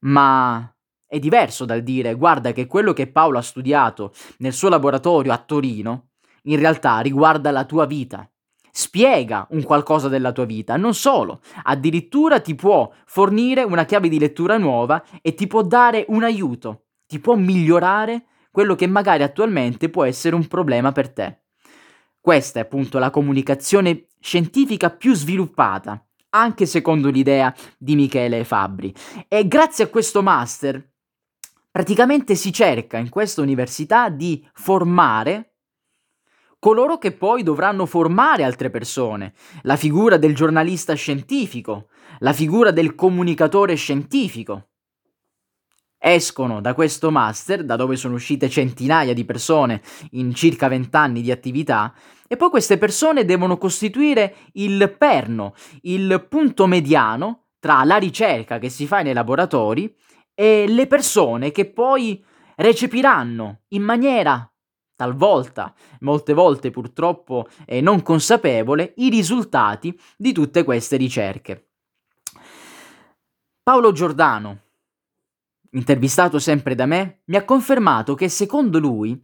ma 0.00 0.68
è 1.06 1.18
diverso 1.18 1.64
dal 1.64 1.82
dire 1.82 2.14
guarda 2.14 2.52
che 2.52 2.66
quello 2.66 2.92
che 2.92 3.06
Paolo 3.06 3.38
ha 3.38 3.42
studiato 3.42 4.12
nel 4.38 4.52
suo 4.52 4.68
laboratorio 4.68 5.32
a 5.32 5.38
Torino 5.38 6.08
in 6.42 6.58
realtà 6.58 6.98
riguarda 7.00 7.50
la 7.50 7.64
tua 7.64 7.86
vita 7.86 8.28
spiega 8.76 9.46
un 9.52 9.62
qualcosa 9.62 10.08
della 10.08 10.32
tua 10.32 10.44
vita, 10.44 10.76
non 10.76 10.92
solo, 10.92 11.40
addirittura 11.62 12.40
ti 12.40 12.54
può 12.54 12.92
fornire 13.06 13.62
una 13.62 13.86
chiave 13.86 14.10
di 14.10 14.18
lettura 14.18 14.58
nuova 14.58 15.02
e 15.22 15.32
ti 15.32 15.46
può 15.46 15.62
dare 15.62 16.04
un 16.08 16.22
aiuto, 16.22 16.88
ti 17.06 17.18
può 17.18 17.36
migliorare 17.36 18.26
quello 18.50 18.74
che 18.74 18.86
magari 18.86 19.22
attualmente 19.22 19.88
può 19.88 20.04
essere 20.04 20.34
un 20.34 20.46
problema 20.46 20.92
per 20.92 21.10
te. 21.10 21.38
Questa 22.20 22.58
è 22.58 22.62
appunto 22.64 22.98
la 22.98 23.08
comunicazione 23.08 24.08
scientifica 24.20 24.90
più 24.90 25.14
sviluppata, 25.14 26.04
anche 26.30 26.66
secondo 26.66 27.08
l'idea 27.08 27.54
di 27.78 27.94
Michele 27.94 28.44
Fabbri. 28.44 28.94
E 29.26 29.48
grazie 29.48 29.84
a 29.84 29.88
questo 29.88 30.22
master 30.22 30.95
praticamente 31.76 32.36
si 32.36 32.54
cerca 32.54 32.96
in 32.96 33.10
questa 33.10 33.42
università 33.42 34.08
di 34.08 34.42
formare 34.54 35.56
coloro 36.58 36.96
che 36.96 37.12
poi 37.12 37.42
dovranno 37.42 37.84
formare 37.84 38.44
altre 38.44 38.70
persone, 38.70 39.34
la 39.60 39.76
figura 39.76 40.16
del 40.16 40.34
giornalista 40.34 40.94
scientifico, 40.94 41.88
la 42.20 42.32
figura 42.32 42.70
del 42.70 42.94
comunicatore 42.94 43.74
scientifico. 43.74 44.68
Escono 45.98 46.62
da 46.62 46.72
questo 46.72 47.10
master, 47.10 47.62
da 47.62 47.76
dove 47.76 47.96
sono 47.96 48.14
uscite 48.14 48.48
centinaia 48.48 49.12
di 49.12 49.26
persone 49.26 49.82
in 50.12 50.32
circa 50.34 50.68
vent'anni 50.68 51.20
di 51.20 51.30
attività, 51.30 51.92
e 52.26 52.38
poi 52.38 52.48
queste 52.48 52.78
persone 52.78 53.26
devono 53.26 53.58
costituire 53.58 54.36
il 54.52 54.94
perno, 54.96 55.52
il 55.82 56.24
punto 56.26 56.66
mediano 56.66 57.48
tra 57.58 57.84
la 57.84 57.96
ricerca 57.98 58.58
che 58.58 58.70
si 58.70 58.86
fa 58.86 59.02
nei 59.02 59.12
laboratori 59.12 59.94
e 60.38 60.66
le 60.68 60.86
persone 60.86 61.50
che 61.50 61.64
poi 61.64 62.22
recepiranno 62.56 63.62
in 63.68 63.82
maniera 63.82 64.48
talvolta, 64.94 65.74
molte 66.00 66.34
volte 66.34 66.70
purtroppo 66.70 67.48
eh, 67.64 67.80
non 67.80 68.02
consapevole, 68.02 68.92
i 68.96 69.08
risultati 69.08 69.98
di 70.16 70.32
tutte 70.32 70.62
queste 70.62 70.96
ricerche. 70.96 71.68
Paolo 73.62 73.92
Giordano, 73.92 74.60
intervistato 75.72 76.38
sempre 76.38 76.74
da 76.74 76.84
me, 76.86 77.22
mi 77.24 77.36
ha 77.36 77.44
confermato 77.44 78.14
che 78.14 78.28
secondo 78.28 78.78
lui 78.78 79.20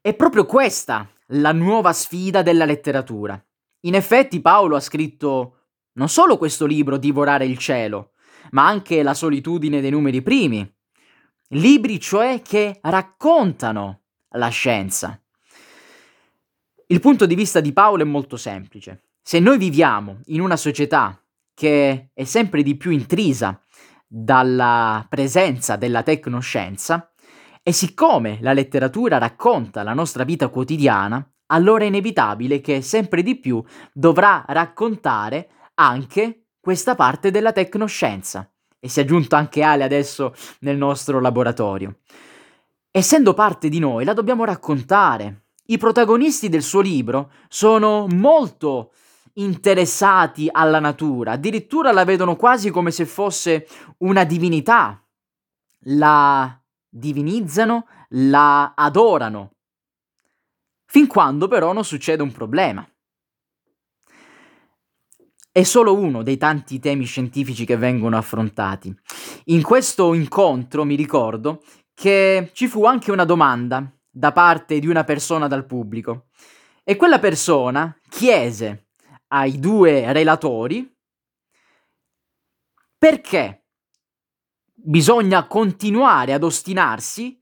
è 0.00 0.14
proprio 0.14 0.46
questa 0.46 1.08
la 1.32 1.52
nuova 1.52 1.92
sfida 1.92 2.42
della 2.42 2.64
letteratura. 2.64 3.40
In 3.82 3.94
effetti 3.94 4.40
Paolo 4.40 4.76
ha 4.76 4.80
scritto 4.80 5.54
non 5.92 6.08
solo 6.08 6.38
questo 6.38 6.64
libro 6.64 6.96
Divorare 6.96 7.44
il 7.44 7.58
cielo, 7.58 8.12
ma 8.50 8.66
anche 8.66 9.02
La 9.02 9.14
solitudine 9.14 9.80
dei 9.80 9.90
numeri 9.90 10.22
primi, 10.22 10.70
libri 11.48 12.00
cioè 12.00 12.42
che 12.42 12.78
raccontano 12.82 14.02
la 14.30 14.48
scienza. 14.48 15.20
Il 16.86 17.00
punto 17.00 17.26
di 17.26 17.34
vista 17.34 17.60
di 17.60 17.72
Paolo 17.72 18.02
è 18.02 18.06
molto 18.06 18.36
semplice. 18.36 19.02
Se 19.22 19.38
noi 19.40 19.58
viviamo 19.58 20.20
in 20.26 20.40
una 20.40 20.56
società 20.56 21.22
che 21.52 22.10
è 22.14 22.24
sempre 22.24 22.62
di 22.62 22.76
più 22.76 22.90
intrisa 22.90 23.60
dalla 24.06 25.04
presenza 25.08 25.76
della 25.76 26.02
tecnoscienza, 26.02 27.12
e 27.62 27.72
siccome 27.72 28.38
la 28.40 28.54
letteratura 28.54 29.18
racconta 29.18 29.82
la 29.82 29.92
nostra 29.92 30.24
vita 30.24 30.48
quotidiana, 30.48 31.30
allora 31.48 31.84
è 31.84 31.88
inevitabile 31.88 32.62
che 32.62 32.80
sempre 32.80 33.22
di 33.22 33.38
più 33.38 33.62
dovrà 33.92 34.42
raccontare 34.48 35.50
anche 35.74 36.47
questa 36.68 36.94
parte 36.94 37.30
della 37.30 37.52
tecnoscienza. 37.52 38.46
E 38.78 38.90
si 38.90 39.00
è 39.00 39.02
aggiunto 39.02 39.36
anche 39.36 39.62
Ale 39.62 39.84
adesso 39.84 40.34
nel 40.60 40.76
nostro 40.76 41.18
laboratorio 41.18 41.96
essendo 42.90 43.32
parte 43.32 43.68
di 43.68 43.78
noi, 43.78 44.04
la 44.04 44.12
dobbiamo 44.12 44.44
raccontare. 44.44 45.44
I 45.66 45.78
protagonisti 45.78 46.48
del 46.48 46.62
suo 46.62 46.80
libro 46.80 47.30
sono 47.48 48.06
molto 48.08 48.92
interessati 49.34 50.48
alla 50.50 50.80
natura, 50.80 51.32
addirittura 51.32 51.92
la 51.92 52.04
vedono 52.04 52.34
quasi 52.34 52.70
come 52.70 52.90
se 52.90 53.06
fosse 53.06 53.68
una 53.98 54.24
divinità. 54.24 55.00
La 55.82 56.60
divinizzano, 56.88 57.86
la 58.10 58.72
adorano, 58.74 59.52
fin 60.86 61.06
quando 61.06 61.46
però 61.46 61.72
non 61.72 61.84
succede 61.84 62.22
un 62.22 62.32
problema. 62.32 62.86
È 65.58 65.64
solo 65.64 65.98
uno 65.98 66.22
dei 66.22 66.36
tanti 66.36 66.78
temi 66.78 67.04
scientifici 67.04 67.64
che 67.64 67.76
vengono 67.76 68.16
affrontati. 68.16 68.96
In 69.46 69.62
questo 69.62 70.14
incontro 70.14 70.84
mi 70.84 70.94
ricordo 70.94 71.64
che 71.94 72.50
ci 72.52 72.68
fu 72.68 72.84
anche 72.84 73.10
una 73.10 73.24
domanda 73.24 73.92
da 74.08 74.30
parte 74.30 74.78
di 74.78 74.86
una 74.86 75.02
persona 75.02 75.48
dal 75.48 75.66
pubblico 75.66 76.28
e 76.84 76.94
quella 76.94 77.18
persona 77.18 77.92
chiese 78.08 78.90
ai 79.32 79.58
due 79.58 80.12
relatori 80.12 80.96
perché 82.96 83.64
bisogna 84.72 85.44
continuare 85.48 86.34
ad 86.34 86.44
ostinarsi 86.44 87.36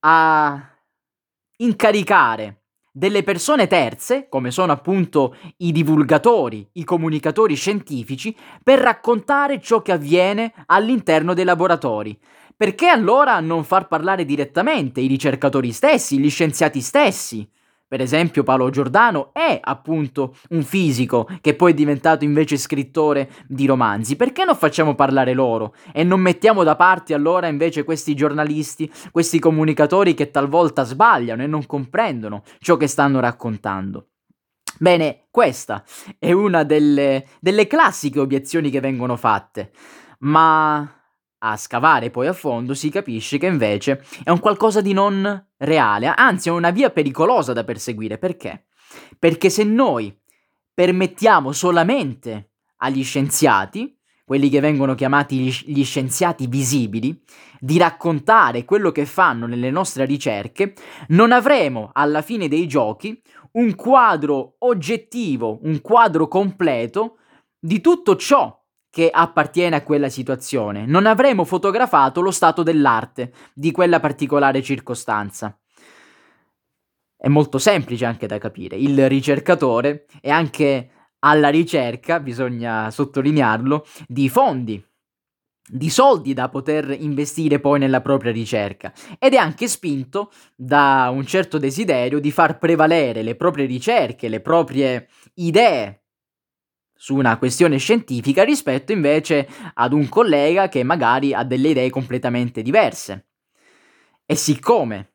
a 0.00 0.78
incaricare 1.56 2.64
delle 2.96 3.22
persone 3.22 3.66
terze, 3.66 4.26
come 4.26 4.50
sono 4.50 4.72
appunto 4.72 5.36
i 5.58 5.70
divulgatori, 5.70 6.66
i 6.72 6.84
comunicatori 6.84 7.54
scientifici, 7.54 8.34
per 8.62 8.78
raccontare 8.78 9.60
ciò 9.60 9.82
che 9.82 9.92
avviene 9.92 10.54
all'interno 10.64 11.34
dei 11.34 11.44
laboratori. 11.44 12.18
Perché 12.56 12.86
allora 12.86 13.38
non 13.40 13.64
far 13.64 13.86
parlare 13.86 14.24
direttamente 14.24 15.02
i 15.02 15.08
ricercatori 15.08 15.72
stessi, 15.72 16.18
gli 16.18 16.30
scienziati 16.30 16.80
stessi? 16.80 17.46
Per 17.88 18.00
esempio 18.00 18.42
Paolo 18.42 18.68
Giordano 18.70 19.30
è 19.32 19.60
appunto 19.62 20.34
un 20.48 20.64
fisico 20.64 21.28
che 21.40 21.54
poi 21.54 21.70
è 21.70 21.74
diventato 21.74 22.24
invece 22.24 22.56
scrittore 22.56 23.30
di 23.46 23.64
romanzi. 23.64 24.16
Perché 24.16 24.44
non 24.44 24.56
facciamo 24.56 24.96
parlare 24.96 25.34
loro 25.34 25.74
e 25.92 26.02
non 26.02 26.20
mettiamo 26.20 26.64
da 26.64 26.74
parte 26.74 27.14
allora 27.14 27.46
invece 27.46 27.84
questi 27.84 28.16
giornalisti, 28.16 28.90
questi 29.12 29.38
comunicatori 29.38 30.14
che 30.14 30.32
talvolta 30.32 30.82
sbagliano 30.82 31.44
e 31.44 31.46
non 31.46 31.64
comprendono 31.64 32.42
ciò 32.58 32.76
che 32.76 32.88
stanno 32.88 33.20
raccontando? 33.20 34.08
Bene, 34.78 35.26
questa 35.30 35.84
è 36.18 36.32
una 36.32 36.64
delle, 36.64 37.26
delle 37.40 37.68
classiche 37.68 38.18
obiezioni 38.18 38.68
che 38.68 38.80
vengono 38.80 39.16
fatte, 39.16 39.70
ma 40.20 40.95
a 41.50 41.56
scavare 41.56 42.10
poi 42.10 42.26
a 42.26 42.32
fondo 42.32 42.74
si 42.74 42.90
capisce 42.90 43.38
che 43.38 43.46
invece 43.46 44.04
è 44.24 44.30
un 44.30 44.40
qualcosa 44.40 44.80
di 44.80 44.92
non 44.92 45.46
reale, 45.58 46.12
anzi 46.14 46.48
è 46.48 46.52
una 46.52 46.70
via 46.70 46.90
pericolosa 46.90 47.52
da 47.52 47.64
perseguire. 47.64 48.18
Perché? 48.18 48.66
Perché 49.18 49.50
se 49.50 49.64
noi 49.64 50.16
permettiamo 50.74 51.52
solamente 51.52 52.50
agli 52.78 53.04
scienziati, 53.04 53.96
quelli 54.24 54.48
che 54.48 54.60
vengono 54.60 54.94
chiamati 54.94 55.50
gli 55.66 55.84
scienziati 55.84 56.46
visibili, 56.48 57.22
di 57.60 57.78
raccontare 57.78 58.64
quello 58.64 58.90
che 58.90 59.06
fanno 59.06 59.46
nelle 59.46 59.70
nostre 59.70 60.04
ricerche, 60.04 60.74
non 61.08 61.32
avremo 61.32 61.90
alla 61.92 62.22
fine 62.22 62.48
dei 62.48 62.66
giochi 62.66 63.20
un 63.52 63.74
quadro 63.74 64.56
oggettivo, 64.58 65.60
un 65.62 65.80
quadro 65.80 66.28
completo 66.28 67.18
di 67.58 67.80
tutto 67.80 68.16
ciò 68.16 68.64
che 68.96 69.10
appartiene 69.12 69.76
a 69.76 69.82
quella 69.82 70.08
situazione. 70.08 70.86
Non 70.86 71.04
avremo 71.04 71.44
fotografato 71.44 72.22
lo 72.22 72.30
stato 72.30 72.62
dell'arte 72.62 73.30
di 73.52 73.70
quella 73.70 74.00
particolare 74.00 74.62
circostanza. 74.62 75.54
È 77.14 77.28
molto 77.28 77.58
semplice 77.58 78.06
anche 78.06 78.26
da 78.26 78.38
capire. 78.38 78.76
Il 78.76 79.06
ricercatore 79.06 80.06
è 80.18 80.30
anche 80.30 80.88
alla 81.18 81.50
ricerca, 81.50 82.20
bisogna 82.20 82.90
sottolinearlo, 82.90 83.84
di 84.06 84.30
fondi, 84.30 84.82
di 85.68 85.90
soldi 85.90 86.32
da 86.32 86.48
poter 86.48 86.96
investire 86.98 87.60
poi 87.60 87.78
nella 87.78 88.00
propria 88.00 88.32
ricerca 88.32 88.94
ed 89.18 89.34
è 89.34 89.36
anche 89.36 89.68
spinto 89.68 90.32
da 90.54 91.10
un 91.12 91.26
certo 91.26 91.58
desiderio 91.58 92.18
di 92.18 92.30
far 92.30 92.56
prevalere 92.56 93.20
le 93.20 93.34
proprie 93.34 93.66
ricerche, 93.66 94.30
le 94.30 94.40
proprie 94.40 95.08
idee 95.34 96.05
su 96.96 97.14
una 97.14 97.36
questione 97.38 97.76
scientifica 97.78 98.42
rispetto 98.42 98.92
invece 98.92 99.48
ad 99.74 99.92
un 99.92 100.08
collega 100.08 100.68
che 100.68 100.82
magari 100.82 101.34
ha 101.34 101.44
delle 101.44 101.68
idee 101.68 101.90
completamente 101.90 102.62
diverse. 102.62 103.26
E 104.24 104.34
siccome 104.34 105.12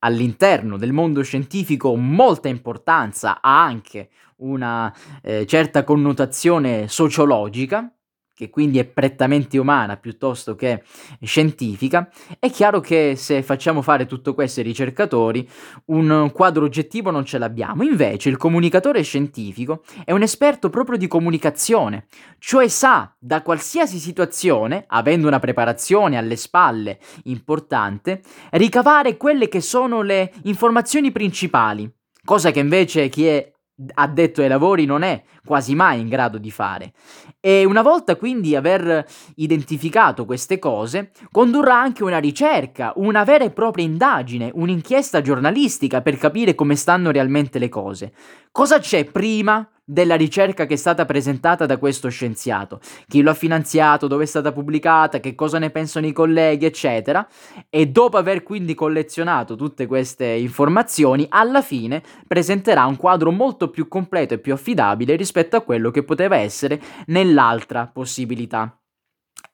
all'interno 0.00 0.76
del 0.76 0.92
mondo 0.92 1.22
scientifico 1.22 1.94
molta 1.96 2.48
importanza 2.48 3.40
ha 3.40 3.64
anche 3.64 4.10
una 4.36 4.94
eh, 5.22 5.44
certa 5.46 5.82
connotazione 5.82 6.86
sociologica, 6.86 7.92
che 8.38 8.50
quindi 8.50 8.78
è 8.78 8.84
prettamente 8.84 9.58
umana 9.58 9.96
piuttosto 9.96 10.54
che 10.54 10.84
scientifica, 11.22 12.08
è 12.38 12.48
chiaro 12.52 12.78
che 12.78 13.14
se 13.16 13.42
facciamo 13.42 13.82
fare 13.82 14.06
tutto 14.06 14.32
questo 14.32 14.60
ai 14.60 14.66
ricercatori, 14.66 15.48
un 15.86 16.30
quadro 16.32 16.64
oggettivo 16.64 17.10
non 17.10 17.24
ce 17.24 17.38
l'abbiamo. 17.38 17.82
Invece 17.82 18.28
il 18.28 18.36
comunicatore 18.36 19.02
scientifico 19.02 19.82
è 20.04 20.12
un 20.12 20.22
esperto 20.22 20.70
proprio 20.70 20.96
di 20.96 21.08
comunicazione, 21.08 22.06
cioè 22.38 22.68
sa 22.68 23.12
da 23.18 23.42
qualsiasi 23.42 23.98
situazione, 23.98 24.84
avendo 24.86 25.26
una 25.26 25.40
preparazione 25.40 26.16
alle 26.16 26.36
spalle 26.36 27.00
importante, 27.24 28.22
ricavare 28.50 29.16
quelle 29.16 29.48
che 29.48 29.60
sono 29.60 30.02
le 30.02 30.32
informazioni 30.44 31.10
principali, 31.10 31.92
cosa 32.24 32.52
che 32.52 32.60
invece 32.60 33.08
chi 33.08 33.26
è 33.26 33.52
addetto 33.94 34.40
ai 34.40 34.48
lavori 34.48 34.84
non 34.84 35.02
è 35.02 35.22
quasi 35.44 35.74
mai 35.74 36.00
in 36.00 36.08
grado 36.08 36.38
di 36.38 36.50
fare. 36.50 36.92
E 37.40 37.64
una 37.64 37.82
volta 37.82 38.16
quindi 38.16 38.56
aver 38.56 39.06
identificato 39.36 40.24
queste 40.24 40.58
cose, 40.58 41.12
condurrà 41.30 41.80
anche 41.80 42.02
una 42.02 42.18
ricerca, 42.18 42.92
una 42.96 43.24
vera 43.24 43.44
e 43.44 43.50
propria 43.50 43.84
indagine, 43.84 44.50
un'inchiesta 44.52 45.20
giornalistica 45.20 46.02
per 46.02 46.18
capire 46.18 46.54
come 46.54 46.74
stanno 46.74 47.10
realmente 47.10 47.58
le 47.58 47.68
cose. 47.68 48.12
Cosa 48.50 48.78
c'è 48.78 49.04
prima 49.04 49.68
della 49.90 50.16
ricerca 50.16 50.66
che 50.66 50.74
è 50.74 50.76
stata 50.76 51.06
presentata 51.06 51.64
da 51.64 51.78
questo 51.78 52.10
scienziato, 52.10 52.78
chi 53.06 53.22
lo 53.22 53.30
ha 53.30 53.34
finanziato, 53.34 54.06
dove 54.06 54.24
è 54.24 54.26
stata 54.26 54.52
pubblicata, 54.52 55.18
che 55.18 55.34
cosa 55.34 55.58
ne 55.58 55.70
pensano 55.70 56.06
i 56.06 56.12
colleghi, 56.12 56.66
eccetera. 56.66 57.26
E 57.70 57.86
dopo 57.86 58.18
aver 58.18 58.42
quindi 58.42 58.74
collezionato 58.74 59.56
tutte 59.56 59.86
queste 59.86 60.26
informazioni, 60.26 61.24
alla 61.30 61.62
fine 61.62 62.02
presenterà 62.26 62.84
un 62.84 62.96
quadro 62.96 63.30
molto 63.30 63.70
più 63.70 63.88
completo 63.88 64.34
e 64.34 64.38
più 64.38 64.52
affidabile 64.52 65.16
rispetto 65.16 65.56
a 65.56 65.62
quello 65.62 65.90
che 65.90 66.02
poteva 66.02 66.36
essere 66.36 66.78
nell'altra 67.06 67.86
possibilità. 67.90 68.78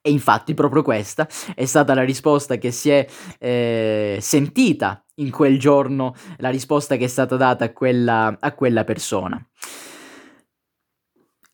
E 0.01 0.11
infatti 0.11 0.53
proprio 0.53 0.83
questa 0.83 1.27
è 1.55 1.65
stata 1.65 1.93
la 1.93 2.03
risposta 2.03 2.57
che 2.57 2.71
si 2.71 2.89
è 2.89 3.07
eh, 3.39 4.17
sentita 4.21 5.03
in 5.15 5.31
quel 5.31 5.57
giorno, 5.57 6.13
la 6.37 6.49
risposta 6.49 6.95
che 6.95 7.05
è 7.05 7.07
stata 7.07 7.37
data 7.37 7.65
a 7.65 7.71
quella, 7.71 8.37
a 8.39 8.53
quella 8.53 8.83
persona. 8.83 9.43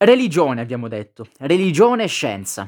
Religione, 0.04 0.62
abbiamo 0.62 0.88
detto. 0.88 1.28
Religione 1.42 2.06
e 2.06 2.08
scienza. 2.08 2.68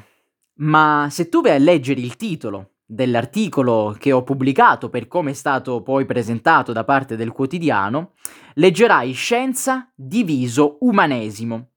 Ma 0.58 1.08
se 1.10 1.28
tu 1.28 1.40
vai 1.40 1.56
a 1.56 1.58
leggere 1.58 2.00
il 2.00 2.14
titolo 2.14 2.74
dell'articolo 2.86 3.96
che 3.98 4.12
ho 4.12 4.22
pubblicato 4.22 4.88
per 4.88 5.08
come 5.08 5.32
è 5.32 5.34
stato 5.34 5.82
poi 5.82 6.04
presentato 6.04 6.72
da 6.72 6.84
parte 6.84 7.16
del 7.16 7.32
quotidiano, 7.32 8.12
leggerai 8.54 9.10
scienza 9.10 9.90
diviso 9.96 10.76
umanesimo. 10.82 11.70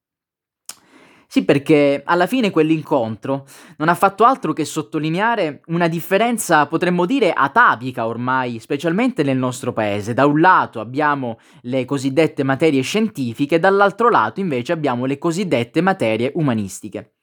Sì, 1.30 1.44
perché 1.44 2.00
alla 2.06 2.26
fine 2.26 2.50
quell'incontro 2.50 3.46
non 3.76 3.90
ha 3.90 3.94
fatto 3.94 4.24
altro 4.24 4.54
che 4.54 4.64
sottolineare 4.64 5.60
una 5.66 5.86
differenza, 5.86 6.66
potremmo 6.66 7.04
dire, 7.04 7.32
atavica 7.32 8.06
ormai, 8.06 8.58
specialmente 8.60 9.22
nel 9.22 9.36
nostro 9.36 9.74
paese. 9.74 10.14
Da 10.14 10.24
un 10.24 10.40
lato 10.40 10.80
abbiamo 10.80 11.38
le 11.62 11.84
cosiddette 11.84 12.44
materie 12.44 12.80
scientifiche, 12.80 13.58
dall'altro 13.58 14.08
lato 14.08 14.40
invece 14.40 14.72
abbiamo 14.72 15.04
le 15.04 15.18
cosiddette 15.18 15.82
materie 15.82 16.32
umanistiche. 16.34 17.16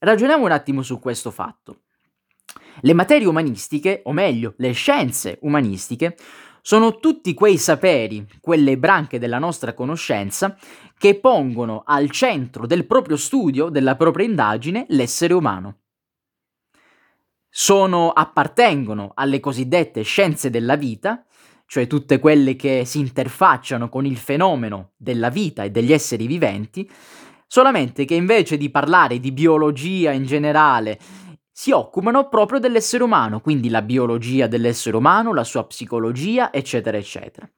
Ragioniamo 0.00 0.44
un 0.44 0.50
attimo 0.50 0.82
su 0.82 0.98
questo 0.98 1.30
fatto. 1.30 1.82
Le 2.80 2.92
materie 2.94 3.28
umanistiche, 3.28 4.00
o 4.06 4.12
meglio, 4.12 4.54
le 4.56 4.72
scienze 4.72 5.38
umanistiche, 5.42 6.16
sono 6.64 6.98
tutti 6.98 7.34
quei 7.34 7.58
saperi, 7.58 8.24
quelle 8.40 8.78
branche 8.78 9.18
della 9.18 9.40
nostra 9.40 9.74
conoscenza, 9.74 10.56
che 10.96 11.18
pongono 11.18 11.82
al 11.84 12.08
centro 12.10 12.66
del 12.66 12.86
proprio 12.86 13.16
studio, 13.16 13.68
della 13.68 13.96
propria 13.96 14.26
indagine, 14.26 14.86
l'essere 14.90 15.34
umano. 15.34 15.78
Sono, 17.50 18.10
appartengono 18.10 19.10
alle 19.14 19.40
cosiddette 19.40 20.02
scienze 20.02 20.50
della 20.50 20.76
vita, 20.76 21.26
cioè 21.66 21.88
tutte 21.88 22.20
quelle 22.20 22.54
che 22.54 22.84
si 22.84 23.00
interfacciano 23.00 23.88
con 23.88 24.06
il 24.06 24.16
fenomeno 24.16 24.92
della 24.96 25.30
vita 25.30 25.64
e 25.64 25.70
degli 25.70 25.92
esseri 25.92 26.28
viventi, 26.28 26.88
solamente 27.48 28.04
che 28.04 28.14
invece 28.14 28.56
di 28.56 28.70
parlare 28.70 29.18
di 29.18 29.32
biologia 29.32 30.12
in 30.12 30.24
generale, 30.24 30.98
si 31.52 31.70
occupano 31.70 32.28
proprio 32.28 32.58
dell'essere 32.58 33.04
umano, 33.04 33.40
quindi 33.40 33.68
la 33.68 33.82
biologia 33.82 34.46
dell'essere 34.46 34.96
umano, 34.96 35.34
la 35.34 35.44
sua 35.44 35.66
psicologia, 35.66 36.52
eccetera, 36.52 36.96
eccetera. 36.96 37.48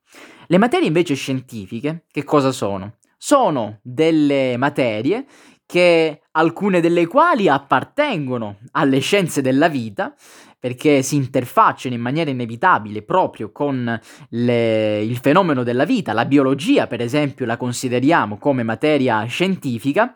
Le 0.46 0.58
materie 0.58 0.88
invece 0.88 1.14
scientifiche, 1.14 2.04
che 2.10 2.24
cosa 2.24 2.50
sono? 2.50 2.96
Sono 3.16 3.78
delle 3.82 4.56
materie 4.56 5.24
che 5.64 6.22
alcune 6.32 6.80
delle 6.80 7.06
quali 7.06 7.48
appartengono 7.48 8.58
alle 8.72 8.98
scienze 8.98 9.40
della 9.40 9.68
vita, 9.68 10.14
perché 10.58 11.02
si 11.02 11.16
interfacciano 11.16 11.94
in 11.94 12.00
maniera 12.00 12.30
inevitabile 12.30 13.02
proprio 13.02 13.52
con 13.52 14.00
le, 14.30 15.02
il 15.02 15.16
fenomeno 15.18 15.62
della 15.62 15.84
vita. 15.84 16.12
La 16.12 16.24
biologia, 16.24 16.86
per 16.86 17.00
esempio, 17.00 17.46
la 17.46 17.56
consideriamo 17.56 18.38
come 18.38 18.62
materia 18.62 19.24
scientifica, 19.24 20.14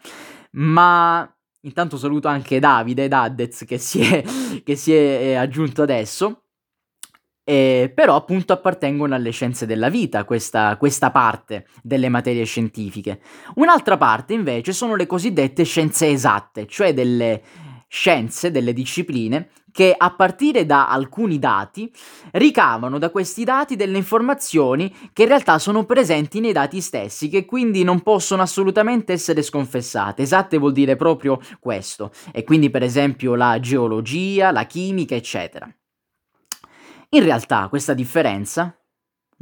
ma 0.53 1.31
intanto 1.63 1.97
saluto 1.97 2.29
anche 2.29 2.59
Davide 2.59 3.09
Daddez 3.09 3.65
che 3.67 3.79
si 3.79 4.01
è, 4.01 4.23
che 4.65 4.77
si 4.77 4.95
è 4.95 4.97
eh, 4.97 5.35
aggiunto 5.35 5.83
adesso. 5.83 6.43
Eh, 7.49 7.91
però 7.95 8.15
appunto 8.15 8.53
appartengono 8.53 9.15
alle 9.15 9.31
scienze 9.31 9.65
della 9.65 9.89
vita, 9.89 10.25
questa, 10.25 10.77
questa, 10.77 11.11
parte 11.11 11.67
delle 11.83 12.11
materie 12.11 12.45
scientifiche. 12.45 13.23
Un'altra 13.55 13.97
parte 13.97 14.35
invece 14.35 14.75
sono 14.75 14.95
le 14.97 15.07
cosiddette 15.07 15.65
scienze 15.65 16.09
esatte, 16.09 16.67
cioè 16.67 16.93
delle 16.93 17.43
scienze, 17.89 18.51
delle 18.51 18.75
discipline 18.75 19.49
che 19.79 19.95
a 19.97 20.11
partire 20.11 20.67
da 20.67 20.89
alcuni 20.89 21.39
dati 21.39 21.89
ricavano 22.33 22.99
da 22.99 23.11
questi 23.11 23.45
dati 23.45 23.77
delle 23.77 23.97
informazioni 23.97 24.93
che 25.13 25.23
in 25.23 25.29
realtà 25.29 25.61
sono 25.61 25.85
presenti 25.85 26.41
nei 26.41 26.51
dati 26.51 26.81
stessi, 26.81 27.29
che 27.29 27.45
quindi 27.45 27.85
non 27.85 28.03
possono 28.03 28.43
assolutamente 28.43 29.13
essere 29.13 29.41
sconfessate. 29.41 30.23
Esatte 30.23 30.59
vuol 30.59 30.73
dire 30.73 30.97
proprio 30.97 31.39
questo, 31.61 32.11
e 32.33 32.43
quindi 32.43 32.71
per 32.71 32.83
esempio 32.83 33.37
la 33.37 33.61
geologia, 33.61 34.51
la 34.51 34.67
chimica, 34.67 35.15
eccetera. 35.15 35.73
In 37.11 37.23
realtà 37.23 37.69
questa 37.69 37.95
differenza 37.95 38.77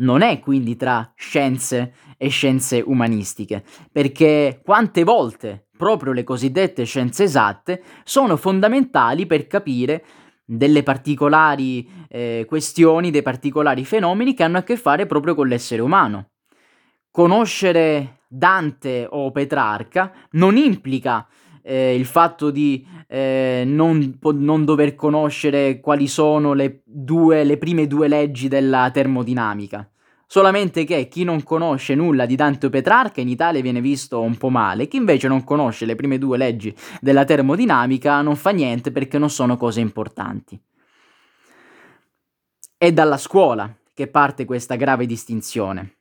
non 0.01 0.21
è 0.21 0.39
quindi 0.41 0.77
tra 0.77 1.15
scienze 1.17 1.95
e 2.19 2.29
scienze 2.29 2.83
umanistiche, 2.85 3.65
perché 3.91 4.61
quante 4.63 5.03
volte 5.03 5.69
proprio 5.79 6.13
le 6.13 6.25
cosiddette 6.25 6.85
scienze 6.85 7.23
esatte 7.25 7.83
sono 8.05 8.37
fondamentali 8.37 9.25
per 9.25 9.47
capire 9.47 10.05
delle 10.47 10.85
particolari 10.85 11.87
eh, 12.09 12.45
questioni, 12.49 13.11
dei 13.11 13.23
particolari 13.23 13.85
fenomeni 13.85 14.33
che 14.33 14.45
hanno 14.45 14.59
a 14.59 14.63
che 14.63 14.77
fare 14.77 15.07
proprio 15.07 15.35
con 15.35 15.49
l'essere 15.49 15.83
umano. 15.83 16.31
Conoscere 17.11 18.21
Dante 18.29 19.07
o 19.11 19.33
Petrarca 19.33 20.13
non 20.33 20.57
implica 20.57 21.27
eh, 21.63 21.97
il 21.97 22.05
fatto 22.05 22.51
di 22.51 22.87
eh, 23.09 23.65
non, 23.67 24.19
non, 24.21 24.65
dover 24.65 24.95
conoscere 24.95 25.81
quali 25.81 26.07
sono 26.07 26.53
le, 26.53 26.83
due, 26.85 27.43
le 27.43 27.59
prime 27.59 27.89
due 27.89 28.07
leggi 28.07 28.47
della 28.47 28.91
termodinamica. 28.93 29.89
Solamente 30.29 30.85
che 30.85 31.07
chi 31.07 31.23
non 31.23 31.45
conosce 31.45 31.95
nulla 31.95 32.27
di 32.27 32.35
Dante 32.35 32.69
Petrarca 32.69 33.21
in 33.21 33.29
Italia 33.29 33.63
viene 33.63 33.81
visto 33.81 34.21
un 34.21 34.37
po' 34.37 34.49
male, 34.49 34.89
chi 34.89 34.97
invece 34.97 35.29
non 35.29 35.45
conosce 35.45 35.87
le 35.87 35.95
prime 35.95 36.19
due 36.19 36.37
leggi 36.37 36.75
della 37.01 37.25
termodinamica 37.25 38.21
non 38.23 38.35
fa 38.35 38.51
niente 38.51 38.91
perché 38.91 39.19
non 39.19 39.31
sono 39.31 39.57
cose 39.57 39.81
importanti. 39.81 40.61
È 42.77 42.93
dalla 42.93 43.19
scuola 43.19 43.73
che 43.95 44.09
parte 44.09 44.45
questa 44.45 44.75
grave 44.75 45.07
distinzione. 45.07 45.99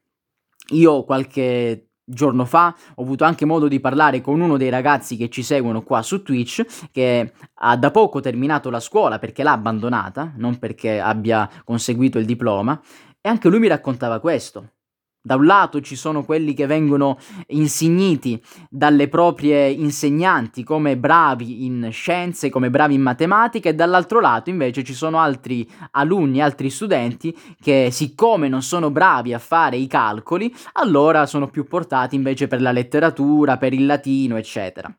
Io 0.69 1.03
qualche 1.03 1.89
giorno 2.03 2.45
fa 2.45 2.75
ho 2.95 3.01
avuto 3.01 3.23
anche 3.23 3.45
modo 3.45 3.67
di 3.67 3.79
parlare 3.79 4.21
con 4.21 4.41
uno 4.41 4.57
dei 4.57 4.69
ragazzi 4.69 5.17
che 5.17 5.29
ci 5.29 5.41
seguono 5.43 5.83
qua 5.83 6.01
su 6.01 6.21
Twitch 6.21 6.89
che 6.91 7.33
ha 7.53 7.77
da 7.77 7.91
poco 7.91 8.19
terminato 8.19 8.69
la 8.69 8.79
scuola 8.79 9.19
perché 9.19 9.43
l'ha 9.43 9.53
abbandonata, 9.53 10.33
non 10.37 10.57
perché 10.57 10.99
abbia 10.99 11.49
conseguito 11.63 12.17
il 12.17 12.25
diploma 12.25 12.79
e 13.25 13.27
anche 13.27 13.49
lui 13.49 13.57
mi 13.57 13.67
raccontava 13.67 14.19
questo. 14.19 14.73
Da 15.19 15.33
un 15.33 15.47
lato 15.47 15.81
ci 15.81 15.95
sono 15.95 16.23
quelli 16.23 16.53
che 16.53 16.67
vengono 16.67 17.17
insigniti 17.47 18.39
dalle 18.69 19.07
proprie 19.07 19.67
insegnanti 19.67 20.63
come 20.63 20.95
bravi 20.95 21.65
in 21.65 21.89
scienze, 21.91 22.51
come 22.51 22.69
bravi 22.69 22.93
in 22.93 23.01
matematica 23.01 23.67
e 23.67 23.73
dall'altro 23.73 24.19
lato 24.19 24.51
invece 24.51 24.83
ci 24.83 24.93
sono 24.93 25.17
altri 25.17 25.67
alunni, 25.93 26.39
altri 26.39 26.69
studenti 26.69 27.35
che 27.59 27.89
siccome 27.91 28.47
non 28.47 28.61
sono 28.61 28.91
bravi 28.91 29.33
a 29.33 29.39
fare 29.39 29.77
i 29.77 29.87
calcoli, 29.87 30.53
allora 30.73 31.25
sono 31.25 31.47
più 31.49 31.65
portati 31.65 32.13
invece 32.13 32.45
per 32.45 32.61
la 32.61 32.71
letteratura, 32.71 33.57
per 33.57 33.73
il 33.73 33.87
latino, 33.87 34.37
eccetera. 34.37 34.95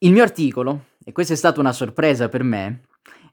Il 0.00 0.12
mio 0.12 0.22
articolo, 0.22 0.88
e 1.02 1.12
questa 1.12 1.32
è 1.32 1.36
stata 1.36 1.58
una 1.58 1.72
sorpresa 1.72 2.28
per 2.28 2.42
me, 2.42 2.82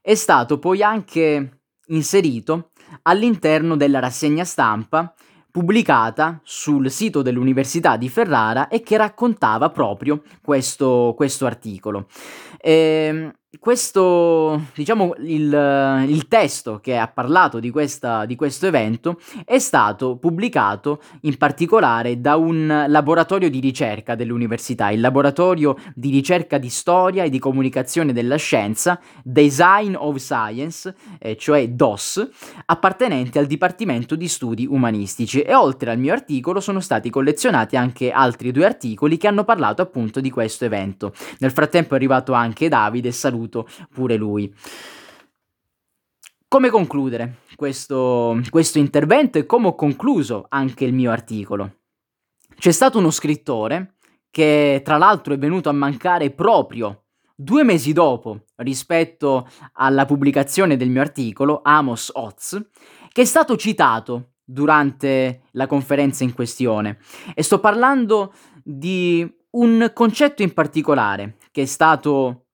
è 0.00 0.14
stato 0.14 0.58
poi 0.58 0.82
anche 0.82 1.58
inserito 1.88 2.70
all'interno 3.02 3.76
della 3.76 3.98
rassegna 3.98 4.44
stampa 4.44 5.12
pubblicata 5.50 6.40
sul 6.42 6.90
sito 6.90 7.20
dell'Università 7.20 7.96
di 7.96 8.08
Ferrara 8.08 8.68
e 8.68 8.80
che 8.80 8.96
raccontava 8.96 9.68
proprio 9.70 10.22
questo, 10.42 11.12
questo 11.14 11.44
articolo. 11.44 12.06
Ehm, 12.58 13.30
questo, 13.58 14.68
diciamo, 14.74 15.14
il, 15.18 16.06
il, 16.08 16.26
testo 16.26 16.80
che 16.80 16.96
ha 16.96 17.06
parlato 17.06 17.60
di, 17.60 17.68
questa, 17.68 18.24
di 18.24 18.34
questo 18.34 18.66
evento 18.66 19.20
è 19.44 19.58
stato 19.58 20.16
pubblicato 20.16 21.02
in 21.22 21.36
particolare 21.36 22.18
da 22.18 22.36
un 22.36 22.86
laboratorio 22.88 23.50
di 23.50 23.60
ricerca 23.60 24.14
dell'università, 24.14 24.90
il 24.90 25.00
laboratorio 25.00 25.76
di 25.94 26.10
ricerca 26.10 26.56
di 26.56 26.70
storia 26.70 27.24
e 27.24 27.30
di 27.30 27.38
comunicazione 27.38 28.14
della 28.14 28.36
scienza, 28.36 28.98
Design 29.22 29.96
of 29.96 30.16
Science, 30.16 30.94
eh, 31.18 31.36
cioè 31.36 31.68
DOS, 31.68 32.26
appartenente 32.64 33.38
al 33.38 33.46
Dipartimento 33.46 34.16
di 34.16 34.28
Studi 34.28 34.66
Umanistici 34.66 35.42
e 35.42 35.54
oltre 35.54 35.90
al 35.90 35.98
mio 35.98 36.14
articolo 36.14 36.58
sono 36.58 36.80
stati 36.80 37.10
collezionati 37.10 37.76
anche 37.76 38.10
altri 38.12 38.50
due 38.50 38.64
articoli 38.64 39.18
che 39.18 39.28
hanno 39.28 39.44
parlato 39.44 39.82
appunto 39.82 40.20
di 40.20 40.30
questo 40.30 40.64
evento. 40.64 41.12
Nel 41.40 41.50
frattempo 41.50 41.92
è 41.92 41.96
arrivato 41.96 42.32
anche 42.32 42.68
Davide, 42.68 43.12
saluto 43.12 43.40
saluto 43.42 43.66
pure 43.92 44.16
lui. 44.16 44.52
Come 46.48 46.68
concludere 46.68 47.38
questo, 47.56 48.38
questo 48.50 48.78
intervento 48.78 49.38
e 49.38 49.46
come 49.46 49.68
ho 49.68 49.74
concluso 49.74 50.46
anche 50.48 50.84
il 50.84 50.92
mio 50.92 51.10
articolo? 51.10 51.78
C'è 52.54 52.72
stato 52.72 52.98
uno 52.98 53.10
scrittore 53.10 53.94
che 54.30 54.82
tra 54.84 54.98
l'altro 54.98 55.34
è 55.34 55.38
venuto 55.38 55.68
a 55.68 55.72
mancare 55.72 56.30
proprio 56.30 57.04
due 57.34 57.64
mesi 57.64 57.92
dopo 57.92 58.44
rispetto 58.56 59.48
alla 59.74 60.04
pubblicazione 60.04 60.76
del 60.76 60.90
mio 60.90 61.00
articolo, 61.00 61.60
Amos 61.62 62.10
Oz, 62.14 62.60
che 63.10 63.22
è 63.22 63.24
stato 63.24 63.56
citato 63.56 64.34
durante 64.44 65.44
la 65.52 65.66
conferenza 65.66 66.22
in 66.22 66.34
questione. 66.34 66.98
E 67.34 67.42
sto 67.42 67.60
parlando 67.60 68.34
di 68.62 69.26
un 69.52 69.90
concetto 69.94 70.42
in 70.42 70.52
particolare 70.52 71.36
che 71.50 71.62
è 71.62 71.66
stato 71.66 72.46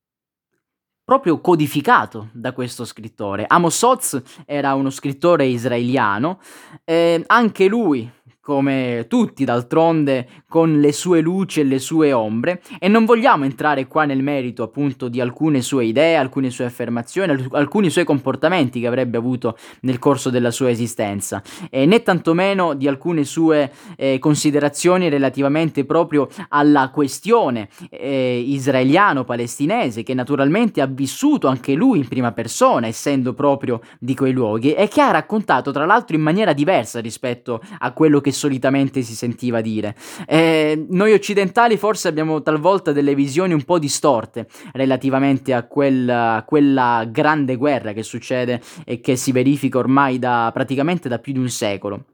proprio 1.09 1.41
codificato 1.41 2.29
da 2.33 2.53
questo 2.53 2.85
scrittore. 2.85 3.47
Amos 3.49 3.81
Oz 3.81 4.21
era 4.45 4.75
uno 4.75 4.91
scrittore 4.91 5.47
israeliano, 5.47 6.39
eh, 6.85 7.25
anche 7.29 7.67
lui 7.67 8.11
come 8.49 9.05
tutti 9.09 9.45
d'altronde, 9.45 10.27
con 10.49 10.81
le 10.81 10.91
sue 10.93 11.21
luci 11.21 11.61
e 11.61 11.65
le 11.65 11.79
sue 11.79 12.15
ombre, 12.15 12.63
e 12.79 12.89
non 12.89 13.05
vogliamo 13.05 13.45
entrare 13.45 13.87
qua 13.87 14.07
nel 14.07 14.23
merito 14.23 14.63
appunto 14.63 15.09
di 15.09 15.21
alcune 15.21 15.61
sue 15.61 15.85
idee, 15.85 16.17
alcune 16.17 16.49
sue 16.49 16.65
affermazioni, 16.65 17.47
alcuni 17.51 17.91
suoi 17.91 18.05
comportamenti 18.05 18.81
che 18.81 18.87
avrebbe 18.87 19.19
avuto 19.19 19.59
nel 19.81 19.99
corso 19.99 20.31
della 20.31 20.51
sua 20.51 20.71
esistenza, 20.71 21.43
e 21.69 21.85
né 21.85 22.03
tantomeno 22.03 22.73
di 22.73 22.89
alcune 22.89 23.25
sue 23.25 23.71
eh, 23.99 24.19
considerazioni 24.19 25.11
relativamente 25.11 25.85
proprio 25.85 26.27
alla 26.49 26.89
questione 26.89 27.69
eh, 27.91 28.43
israeliano-palestinese, 28.47 30.03
che 30.03 30.15
naturalmente 30.15 30.81
ha 30.81 30.87
vissuto 30.87 31.49
anche 31.49 31.75
lui 31.75 31.99
in 31.99 32.09
prima 32.09 32.33
persona, 32.33 32.87
essendo 32.87 33.35
proprio 33.35 33.83
di 34.01 34.15
quei 34.15 34.33
luoghi, 34.33 34.73
e 34.73 34.89
che 34.89 35.03
ha 35.03 35.11
raccontato 35.11 35.71
tra 35.71 35.85
l'altro 35.85 36.17
in 36.17 36.23
maniera 36.23 36.55
diversa 36.55 36.99
rispetto 37.01 37.61
a 37.81 37.93
quello 37.93 38.23
che 38.23 38.37
solitamente 38.39 39.03
si 39.03 39.15
sentiva 39.15 39.61
dire. 39.61 39.95
Eh, 40.27 40.87
noi 40.89 41.13
occidentali 41.13 41.77
forse 41.77 42.09
abbiamo 42.09 42.43
talvolta 42.43 42.93
delle 42.93 43.15
visioni 43.15 43.53
un 43.53 43.65
po' 43.65 43.79
distorte 43.79 44.47
relativamente 44.73 45.53
a 45.53 45.65
quella, 45.65 46.45
quella 46.47 47.07
grande 47.11 47.57
guerra 47.57 47.93
che 47.93 48.03
succede 48.03 48.61
e 48.85 49.01
che 49.01 49.17
si 49.17 49.33
verifica 49.33 49.79
ormai 49.79 50.19
da 50.19 50.51
praticamente 50.53 51.09
da 51.09 51.19
più 51.19 51.33
di 51.33 51.39
un 51.41 51.49
secolo 51.49 52.05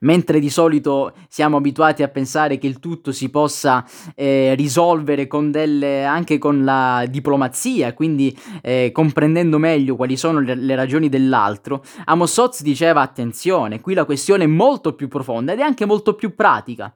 mentre 0.00 0.40
di 0.40 0.50
solito 0.50 1.12
siamo 1.28 1.56
abituati 1.56 2.02
a 2.02 2.08
pensare 2.08 2.58
che 2.58 2.66
il 2.66 2.78
tutto 2.78 3.12
si 3.12 3.30
possa 3.30 3.84
eh, 4.14 4.54
risolvere 4.56 5.26
con 5.26 5.50
delle, 5.50 6.04
anche 6.04 6.38
con 6.38 6.64
la 6.64 7.04
diplomazia, 7.08 7.94
quindi 7.94 8.36
eh, 8.62 8.90
comprendendo 8.92 9.58
meglio 9.58 9.96
quali 9.96 10.16
sono 10.16 10.40
le, 10.40 10.54
le 10.54 10.74
ragioni 10.74 11.08
dell'altro, 11.08 11.84
Amos 12.04 12.36
Oz 12.36 12.62
diceva 12.62 13.00
attenzione, 13.00 13.80
qui 13.80 13.94
la 13.94 14.04
questione 14.04 14.44
è 14.44 14.48
molto 14.48 14.94
più 14.94 15.08
profonda 15.08 15.52
ed 15.52 15.60
è 15.60 15.62
anche 15.62 15.84
molto 15.84 16.14
più 16.14 16.34
pratica. 16.34 16.94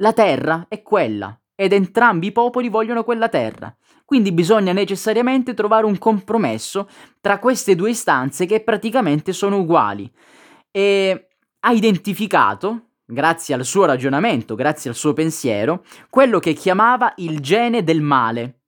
La 0.00 0.12
terra 0.12 0.66
è 0.68 0.82
quella 0.82 1.38
ed 1.54 1.72
entrambi 1.72 2.26
i 2.26 2.32
popoli 2.32 2.68
vogliono 2.68 3.02
quella 3.02 3.28
terra. 3.28 3.74
Quindi 4.04 4.30
bisogna 4.30 4.72
necessariamente 4.72 5.54
trovare 5.54 5.84
un 5.84 5.98
compromesso 5.98 6.88
tra 7.20 7.38
queste 7.38 7.74
due 7.74 7.90
istanze 7.90 8.46
che 8.46 8.60
praticamente 8.60 9.32
sono 9.32 9.58
uguali. 9.58 10.08
E 10.70 11.25
ha 11.66 11.72
identificato, 11.72 12.90
grazie 13.04 13.54
al 13.54 13.64
suo 13.64 13.86
ragionamento, 13.86 14.54
grazie 14.54 14.88
al 14.88 14.94
suo 14.94 15.12
pensiero, 15.12 15.84
quello 16.08 16.38
che 16.38 16.52
chiamava 16.52 17.12
il 17.16 17.40
gene 17.40 17.82
del 17.82 18.00
male, 18.00 18.60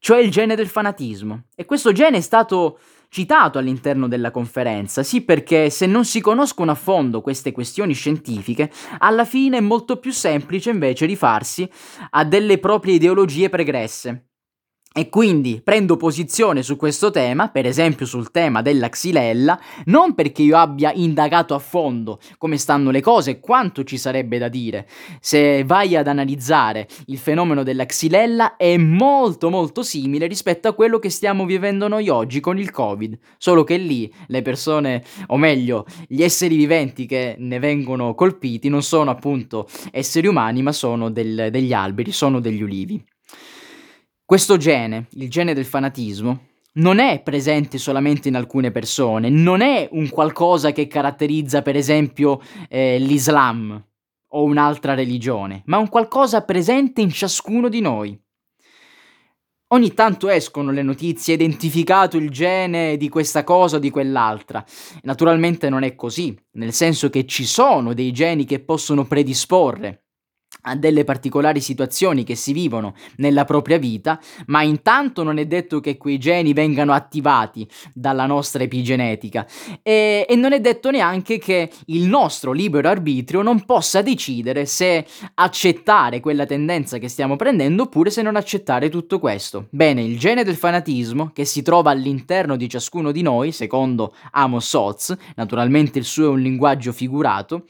cioè 0.00 0.18
il 0.18 0.32
gene 0.32 0.56
del 0.56 0.66
fanatismo. 0.66 1.44
E 1.54 1.64
questo 1.64 1.92
gene 1.92 2.16
è 2.16 2.20
stato 2.20 2.80
citato 3.08 3.58
all'interno 3.58 4.08
della 4.08 4.32
conferenza, 4.32 5.04
sì 5.04 5.20
perché 5.20 5.70
se 5.70 5.86
non 5.86 6.04
si 6.04 6.20
conoscono 6.20 6.72
a 6.72 6.74
fondo 6.74 7.20
queste 7.20 7.52
questioni 7.52 7.94
scientifiche, 7.94 8.72
alla 8.98 9.24
fine 9.24 9.58
è 9.58 9.60
molto 9.60 9.98
più 9.98 10.10
semplice 10.10 10.70
invece 10.70 11.06
rifarsi 11.06 11.70
a 12.10 12.24
delle 12.24 12.58
proprie 12.58 12.94
ideologie 12.94 13.48
pregresse. 13.48 14.31
E 14.94 15.08
quindi 15.08 15.62
prendo 15.64 15.96
posizione 15.96 16.62
su 16.62 16.76
questo 16.76 17.10
tema, 17.10 17.48
per 17.48 17.64
esempio 17.64 18.04
sul 18.04 18.30
tema 18.30 18.60
della 18.60 18.90
xylella, 18.90 19.58
non 19.86 20.14
perché 20.14 20.42
io 20.42 20.58
abbia 20.58 20.92
indagato 20.92 21.54
a 21.54 21.58
fondo 21.58 22.18
come 22.36 22.58
stanno 22.58 22.90
le 22.90 23.00
cose 23.00 23.30
e 23.30 23.40
quanto 23.40 23.84
ci 23.84 23.96
sarebbe 23.96 24.36
da 24.36 24.48
dire. 24.48 24.86
Se 25.18 25.64
vai 25.64 25.96
ad 25.96 26.08
analizzare 26.08 26.86
il 27.06 27.16
fenomeno 27.16 27.62
della 27.62 27.86
xylella 27.86 28.56
è 28.56 28.76
molto 28.76 29.48
molto 29.48 29.82
simile 29.82 30.26
rispetto 30.26 30.68
a 30.68 30.74
quello 30.74 30.98
che 30.98 31.08
stiamo 31.08 31.46
vivendo 31.46 31.88
noi 31.88 32.10
oggi 32.10 32.40
con 32.40 32.58
il 32.58 32.70
Covid, 32.70 33.18
solo 33.38 33.64
che 33.64 33.78
lì 33.78 34.12
le 34.26 34.42
persone, 34.42 35.02
o 35.28 35.38
meglio, 35.38 35.86
gli 36.06 36.22
esseri 36.22 36.54
viventi 36.54 37.06
che 37.06 37.34
ne 37.38 37.58
vengono 37.58 38.14
colpiti 38.14 38.68
non 38.68 38.82
sono 38.82 39.10
appunto 39.10 39.66
esseri 39.90 40.26
umani, 40.26 40.60
ma 40.60 40.72
sono 40.72 41.10
del, 41.10 41.48
degli 41.50 41.72
alberi, 41.72 42.12
sono 42.12 42.40
degli 42.40 42.60
ulivi. 42.60 43.02
Questo 44.24 44.56
gene, 44.56 45.08
il 45.12 45.28
gene 45.28 45.52
del 45.52 45.64
fanatismo, 45.64 46.48
non 46.74 47.00
è 47.00 47.20
presente 47.22 47.76
solamente 47.76 48.28
in 48.28 48.36
alcune 48.36 48.70
persone, 48.70 49.28
non 49.28 49.60
è 49.60 49.88
un 49.92 50.08
qualcosa 50.08 50.72
che 50.72 50.86
caratterizza 50.86 51.60
per 51.60 51.76
esempio 51.76 52.40
eh, 52.68 52.98
l'Islam 52.98 53.84
o 54.34 54.44
un'altra 54.44 54.94
religione, 54.94 55.62
ma 55.66 55.76
un 55.76 55.88
qualcosa 55.88 56.42
presente 56.44 57.02
in 57.02 57.10
ciascuno 57.10 57.68
di 57.68 57.80
noi. 57.80 58.18
Ogni 59.72 59.92
tanto 59.94 60.28
escono 60.28 60.70
le 60.70 60.82
notizie, 60.82 61.34
identificato 61.34 62.16
il 62.16 62.30
gene 62.30 62.96
di 62.96 63.08
questa 63.08 63.42
cosa 63.42 63.76
o 63.76 63.78
di 63.78 63.90
quell'altra. 63.90 64.64
Naturalmente 65.02 65.68
non 65.68 65.82
è 65.82 65.94
così, 65.94 66.38
nel 66.52 66.72
senso 66.72 67.10
che 67.10 67.26
ci 67.26 67.44
sono 67.44 67.94
dei 67.94 68.12
geni 68.12 68.44
che 68.44 68.60
possono 68.60 69.06
predisporre 69.06 70.01
a 70.62 70.76
delle 70.76 71.04
particolari 71.04 71.60
situazioni 71.60 72.24
che 72.24 72.34
si 72.34 72.52
vivono 72.52 72.94
nella 73.16 73.44
propria 73.44 73.78
vita, 73.78 74.20
ma 74.46 74.62
intanto 74.62 75.22
non 75.22 75.38
è 75.38 75.46
detto 75.46 75.80
che 75.80 75.96
quei 75.96 76.18
geni 76.18 76.52
vengano 76.52 76.92
attivati 76.92 77.66
dalla 77.92 78.26
nostra 78.26 78.62
epigenetica 78.62 79.46
e, 79.82 80.26
e 80.28 80.36
non 80.36 80.52
è 80.52 80.60
detto 80.60 80.90
neanche 80.90 81.38
che 81.38 81.70
il 81.86 82.06
nostro 82.06 82.52
libero 82.52 82.88
arbitrio 82.88 83.42
non 83.42 83.64
possa 83.64 84.02
decidere 84.02 84.66
se 84.66 85.06
accettare 85.34 86.20
quella 86.20 86.46
tendenza 86.46 86.98
che 86.98 87.08
stiamo 87.08 87.36
prendendo 87.36 87.84
oppure 87.84 88.10
se 88.10 88.22
non 88.22 88.36
accettare 88.36 88.88
tutto 88.88 89.18
questo. 89.18 89.66
Bene, 89.70 90.02
il 90.02 90.18
gene 90.18 90.44
del 90.44 90.56
fanatismo 90.56 91.30
che 91.32 91.44
si 91.44 91.62
trova 91.62 91.90
all'interno 91.90 92.56
di 92.56 92.68
ciascuno 92.68 93.12
di 93.12 93.22
noi, 93.22 93.52
secondo 93.52 94.14
Amos 94.32 94.72
Oz, 94.74 95.16
naturalmente 95.36 95.98
il 95.98 96.04
suo 96.04 96.26
è 96.26 96.28
un 96.28 96.40
linguaggio 96.40 96.92
figurato, 96.92 97.64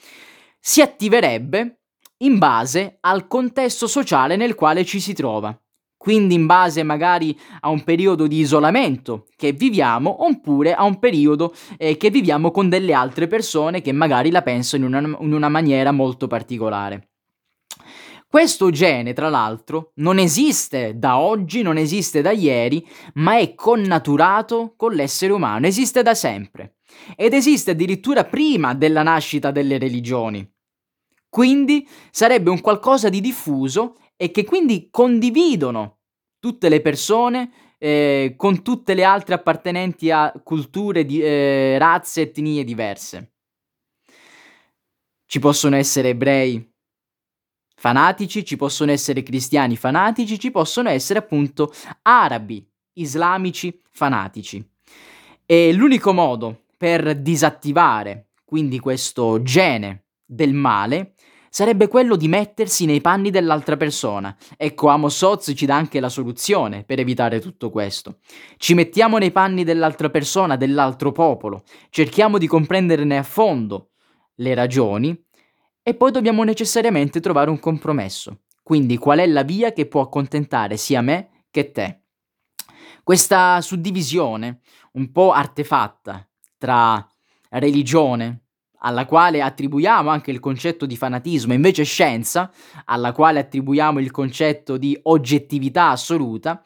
si 0.58 0.80
attiverebbe 0.80 1.81
in 2.22 2.38
base 2.38 2.98
al 3.00 3.26
contesto 3.26 3.86
sociale 3.86 4.36
nel 4.36 4.54
quale 4.54 4.84
ci 4.84 5.00
si 5.00 5.12
trova. 5.12 5.56
Quindi 5.96 6.34
in 6.34 6.46
base 6.46 6.82
magari 6.82 7.38
a 7.60 7.68
un 7.68 7.84
periodo 7.84 8.26
di 8.26 8.38
isolamento 8.38 9.26
che 9.36 9.52
viviamo 9.52 10.24
oppure 10.24 10.74
a 10.74 10.82
un 10.82 10.98
periodo 10.98 11.54
eh, 11.78 11.96
che 11.96 12.10
viviamo 12.10 12.50
con 12.50 12.68
delle 12.68 12.92
altre 12.92 13.28
persone 13.28 13.82
che 13.82 13.92
magari 13.92 14.32
la 14.32 14.42
pensano 14.42 14.86
in 14.86 14.94
una, 14.94 15.16
in 15.20 15.32
una 15.32 15.48
maniera 15.48 15.92
molto 15.92 16.26
particolare. 16.26 17.10
Questo 18.26 18.70
gene, 18.70 19.12
tra 19.12 19.28
l'altro, 19.28 19.92
non 19.96 20.18
esiste 20.18 20.98
da 20.98 21.18
oggi, 21.18 21.62
non 21.62 21.76
esiste 21.76 22.20
da 22.20 22.32
ieri, 22.32 22.84
ma 23.14 23.38
è 23.38 23.54
connaturato 23.54 24.72
con 24.74 24.94
l'essere 24.94 25.34
umano, 25.34 25.66
esiste 25.66 26.02
da 26.02 26.14
sempre. 26.14 26.76
Ed 27.14 27.34
esiste 27.34 27.72
addirittura 27.72 28.24
prima 28.24 28.74
della 28.74 29.02
nascita 29.02 29.50
delle 29.50 29.78
religioni. 29.78 30.51
Quindi 31.32 31.88
sarebbe 32.10 32.50
un 32.50 32.60
qualcosa 32.60 33.08
di 33.08 33.22
diffuso 33.22 33.96
e 34.16 34.30
che 34.30 34.44
quindi 34.44 34.88
condividono 34.90 36.00
tutte 36.38 36.68
le 36.68 36.82
persone 36.82 37.50
eh, 37.78 38.34
con 38.36 38.62
tutte 38.62 38.92
le 38.92 39.02
altre 39.02 39.36
appartenenti 39.36 40.10
a 40.10 40.30
culture, 40.44 41.06
di, 41.06 41.22
eh, 41.22 41.78
razze, 41.78 42.20
etnie 42.20 42.64
diverse. 42.64 43.32
Ci 45.24 45.38
possono 45.38 45.76
essere 45.76 46.10
ebrei 46.10 46.70
fanatici, 47.76 48.44
ci 48.44 48.56
possono 48.56 48.90
essere 48.90 49.22
cristiani 49.22 49.76
fanatici, 49.76 50.38
ci 50.38 50.50
possono 50.50 50.90
essere 50.90 51.20
appunto 51.20 51.72
arabi, 52.02 52.62
islamici 52.98 53.80
fanatici. 53.90 54.62
E 55.46 55.72
l'unico 55.72 56.12
modo 56.12 56.64
per 56.76 57.18
disattivare 57.18 58.32
quindi 58.44 58.78
questo 58.78 59.42
gene 59.42 60.08
del 60.32 60.54
male 60.54 61.14
sarebbe 61.52 61.86
quello 61.86 62.16
di 62.16 62.28
mettersi 62.28 62.86
nei 62.86 63.02
panni 63.02 63.28
dell'altra 63.28 63.76
persona. 63.76 64.34
Ecco, 64.56 64.88
Amos 64.88 65.20
Oz 65.20 65.52
ci 65.54 65.66
dà 65.66 65.76
anche 65.76 66.00
la 66.00 66.08
soluzione 66.08 66.82
per 66.82 66.98
evitare 66.98 67.40
tutto 67.40 67.68
questo. 67.68 68.20
Ci 68.56 68.72
mettiamo 68.72 69.18
nei 69.18 69.32
panni 69.32 69.62
dell'altra 69.62 70.08
persona, 70.08 70.56
dell'altro 70.56 71.12
popolo, 71.12 71.64
cerchiamo 71.90 72.38
di 72.38 72.46
comprenderne 72.46 73.18
a 73.18 73.22
fondo 73.22 73.90
le 74.36 74.54
ragioni 74.54 75.14
e 75.82 75.92
poi 75.92 76.10
dobbiamo 76.10 76.42
necessariamente 76.42 77.20
trovare 77.20 77.50
un 77.50 77.58
compromesso. 77.58 78.44
Quindi 78.62 78.96
qual 78.96 79.18
è 79.18 79.26
la 79.26 79.42
via 79.42 79.74
che 79.74 79.84
può 79.84 80.00
accontentare 80.00 80.78
sia 80.78 81.02
me 81.02 81.44
che 81.50 81.70
te? 81.70 82.04
Questa 83.02 83.60
suddivisione 83.60 84.60
un 84.92 85.12
po' 85.12 85.32
artefatta 85.32 86.26
tra 86.56 87.06
religione, 87.50 88.41
alla 88.84 89.06
quale 89.06 89.42
attribuiamo 89.42 90.10
anche 90.10 90.30
il 90.30 90.40
concetto 90.40 90.86
di 90.86 90.96
fanatismo, 90.96 91.52
invece 91.52 91.84
scienza, 91.84 92.50
alla 92.84 93.12
quale 93.12 93.40
attribuiamo 93.40 93.98
il 93.98 94.10
concetto 94.10 94.76
di 94.76 94.98
oggettività 95.04 95.90
assoluta, 95.90 96.62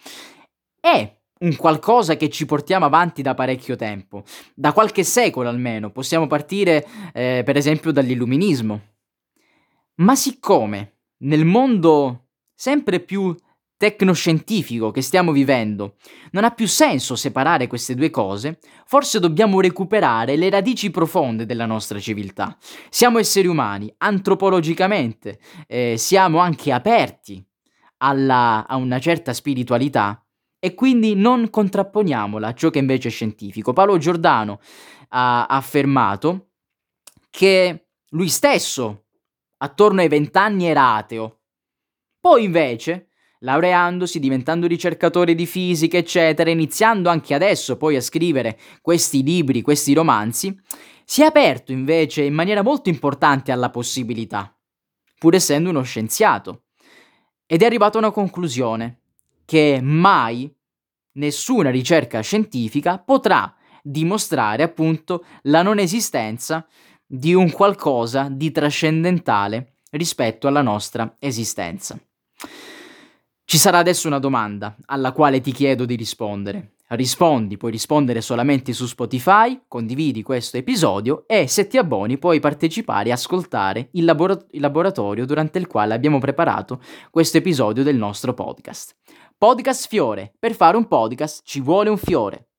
è 0.81 1.15
un 1.39 1.57
qualcosa 1.57 2.17
che 2.17 2.31
ci 2.31 2.47
portiamo 2.47 2.87
avanti 2.87 3.21
da 3.21 3.35
parecchio 3.35 3.77
tempo, 3.77 4.25
da 4.55 4.73
qualche 4.73 5.05
secolo 5.05 5.49
almeno. 5.49 5.91
Possiamo 5.91 6.27
partire 6.27 6.87
eh, 7.13 7.43
per 7.45 7.57
esempio 7.57 7.93
dall'illuminismo. 7.93 8.81
Ma 9.97 10.15
siccome 10.15 10.93
nel 11.19 11.45
mondo 11.45 12.29
sempre 12.55 13.01
più 13.01 13.35
tecnoscientifico 13.77 14.91
che 14.91 15.03
stiamo 15.03 15.33
vivendo. 15.33 15.97
Non 16.33 16.45
ha 16.45 16.51
più 16.51 16.67
senso 16.67 17.15
separare 17.17 17.67
queste 17.67 17.95
due 17.95 18.11
cose, 18.11 18.59
forse 18.87 19.21
dobbiamo 19.21 19.61
recuperare 19.61 20.37
le 20.37 20.51
radici 20.51 20.91
profonde 20.91 21.47
della 21.47 21.67
nostra 21.67 21.99
civiltà. 21.99 22.57
Siamo 22.89 23.19
esseri 23.19 23.47
umani, 23.47 23.93
antropologicamente, 23.99 25.39
eh, 25.67 25.97
siamo 25.99 26.39
anche 26.39 26.73
aperti 26.73 27.45
alla, 27.99 28.67
a 28.67 28.77
una 28.77 28.99
certa 28.99 29.33
spiritualità 29.33 30.21
e 30.59 30.75
quindi 30.75 31.15
non 31.15 31.51
contrapponiamola 31.51 32.49
a 32.49 32.55
ciò 32.55 32.71
che 32.71 32.79
invece 32.79 33.09
è 33.09 33.11
scientifico. 33.11 33.73
Paolo 33.73 33.99
Giordano 33.99 34.61
ha 35.09 35.47
affermato 35.47 36.49
che 37.31 37.89
lui 38.11 38.29
stesso, 38.29 39.05
attorno 39.59 40.01
ai 40.01 40.09
vent'anni, 40.09 40.67
era 40.67 40.95
ateo. 40.95 41.41
Poi 42.19 42.45
invece 42.45 43.11
laureandosi, 43.41 44.19
diventando 44.19 44.67
ricercatore 44.67 45.35
di 45.35 45.47
fisica, 45.47 45.97
eccetera, 45.97 46.51
iniziando 46.51 47.09
anche 47.09 47.35
adesso 47.35 47.77
poi 47.77 47.97
a 47.97 48.01
scrivere 48.01 48.59
questi 48.81 49.23
libri, 49.23 49.63
questi 49.63 49.93
romanzi, 49.93 50.59
si 51.05 51.23
è 51.23 51.25
aperto 51.25 51.73
invece 51.73 52.23
in 52.23 52.35
maniera 52.35 52.63
molto 52.63 52.89
importante 52.89 53.53
alla 53.53 53.71
possibilità, 53.71 54.55
pur 55.19 55.35
essendo 55.35 55.71
uno 55.71 55.83
scienziato, 55.83 56.65
ed 57.47 57.63
è 57.63 57.65
arrivato 57.65 57.99
a 57.99 58.01
una 58.01 58.11
conclusione, 58.11 59.01
che 59.45 59.79
mai 59.81 60.53
nessuna 61.13 61.71
ricerca 61.71 62.21
scientifica 62.21 62.99
potrà 62.99 63.55
dimostrare 63.83 64.65
appunto 64.65 65.25
la 65.43 65.63
non 65.63 65.79
esistenza 65.79 66.67
di 67.07 67.33
un 67.35 67.53
qualcosa 67.53 68.29
di 68.29 68.51
trascendentale 68.51 69.77
rispetto 69.91 70.49
alla 70.49 70.63
nostra 70.63 71.17
esistenza. 71.21 71.97
Ci 73.49 73.59
sarà 73.59 73.79
adesso 73.79 74.09
una 74.09 74.19
domanda 74.19 74.75
alla 74.87 75.13
quale 75.13 75.41
ti 75.41 75.53
chiedo 75.53 75.85
di 75.85 75.95
rispondere. 75.95 76.73
Rispondi, 76.89 77.57
puoi 77.57 77.71
rispondere 77.71 78.21
solamente 78.21 78.73
su 78.73 78.87
Spotify, 78.87 79.61
condividi 79.69 80.25
questo 80.25 80.57
episodio 80.57 81.23
e 81.29 81.47
se 81.47 81.69
ti 81.69 81.79
abboni 81.79 82.19
puoi 82.19 82.41
partecipare 82.41 83.11
e 83.11 83.13
ascoltare 83.13 83.91
il, 83.93 84.05
labor- 84.05 84.47
il 84.51 84.61
laboratorio 84.61 85.25
durante 85.27 85.59
il 85.59 85.69
quale 85.69 85.95
abbiamo 85.95 86.19
preparato 86.19 86.81
questo 87.09 87.37
episodio 87.37 87.85
del 87.85 87.95
nostro 87.95 88.35
podcast. 88.35 88.97
Podcast 89.39 89.87
Fiore. 89.87 90.35
Per 90.37 90.53
fare 90.53 90.77
un 90.77 90.89
podcast 90.89 91.43
ci 91.45 91.61
vuole 91.61 91.89
un 91.89 91.99
fiore. 91.99 92.46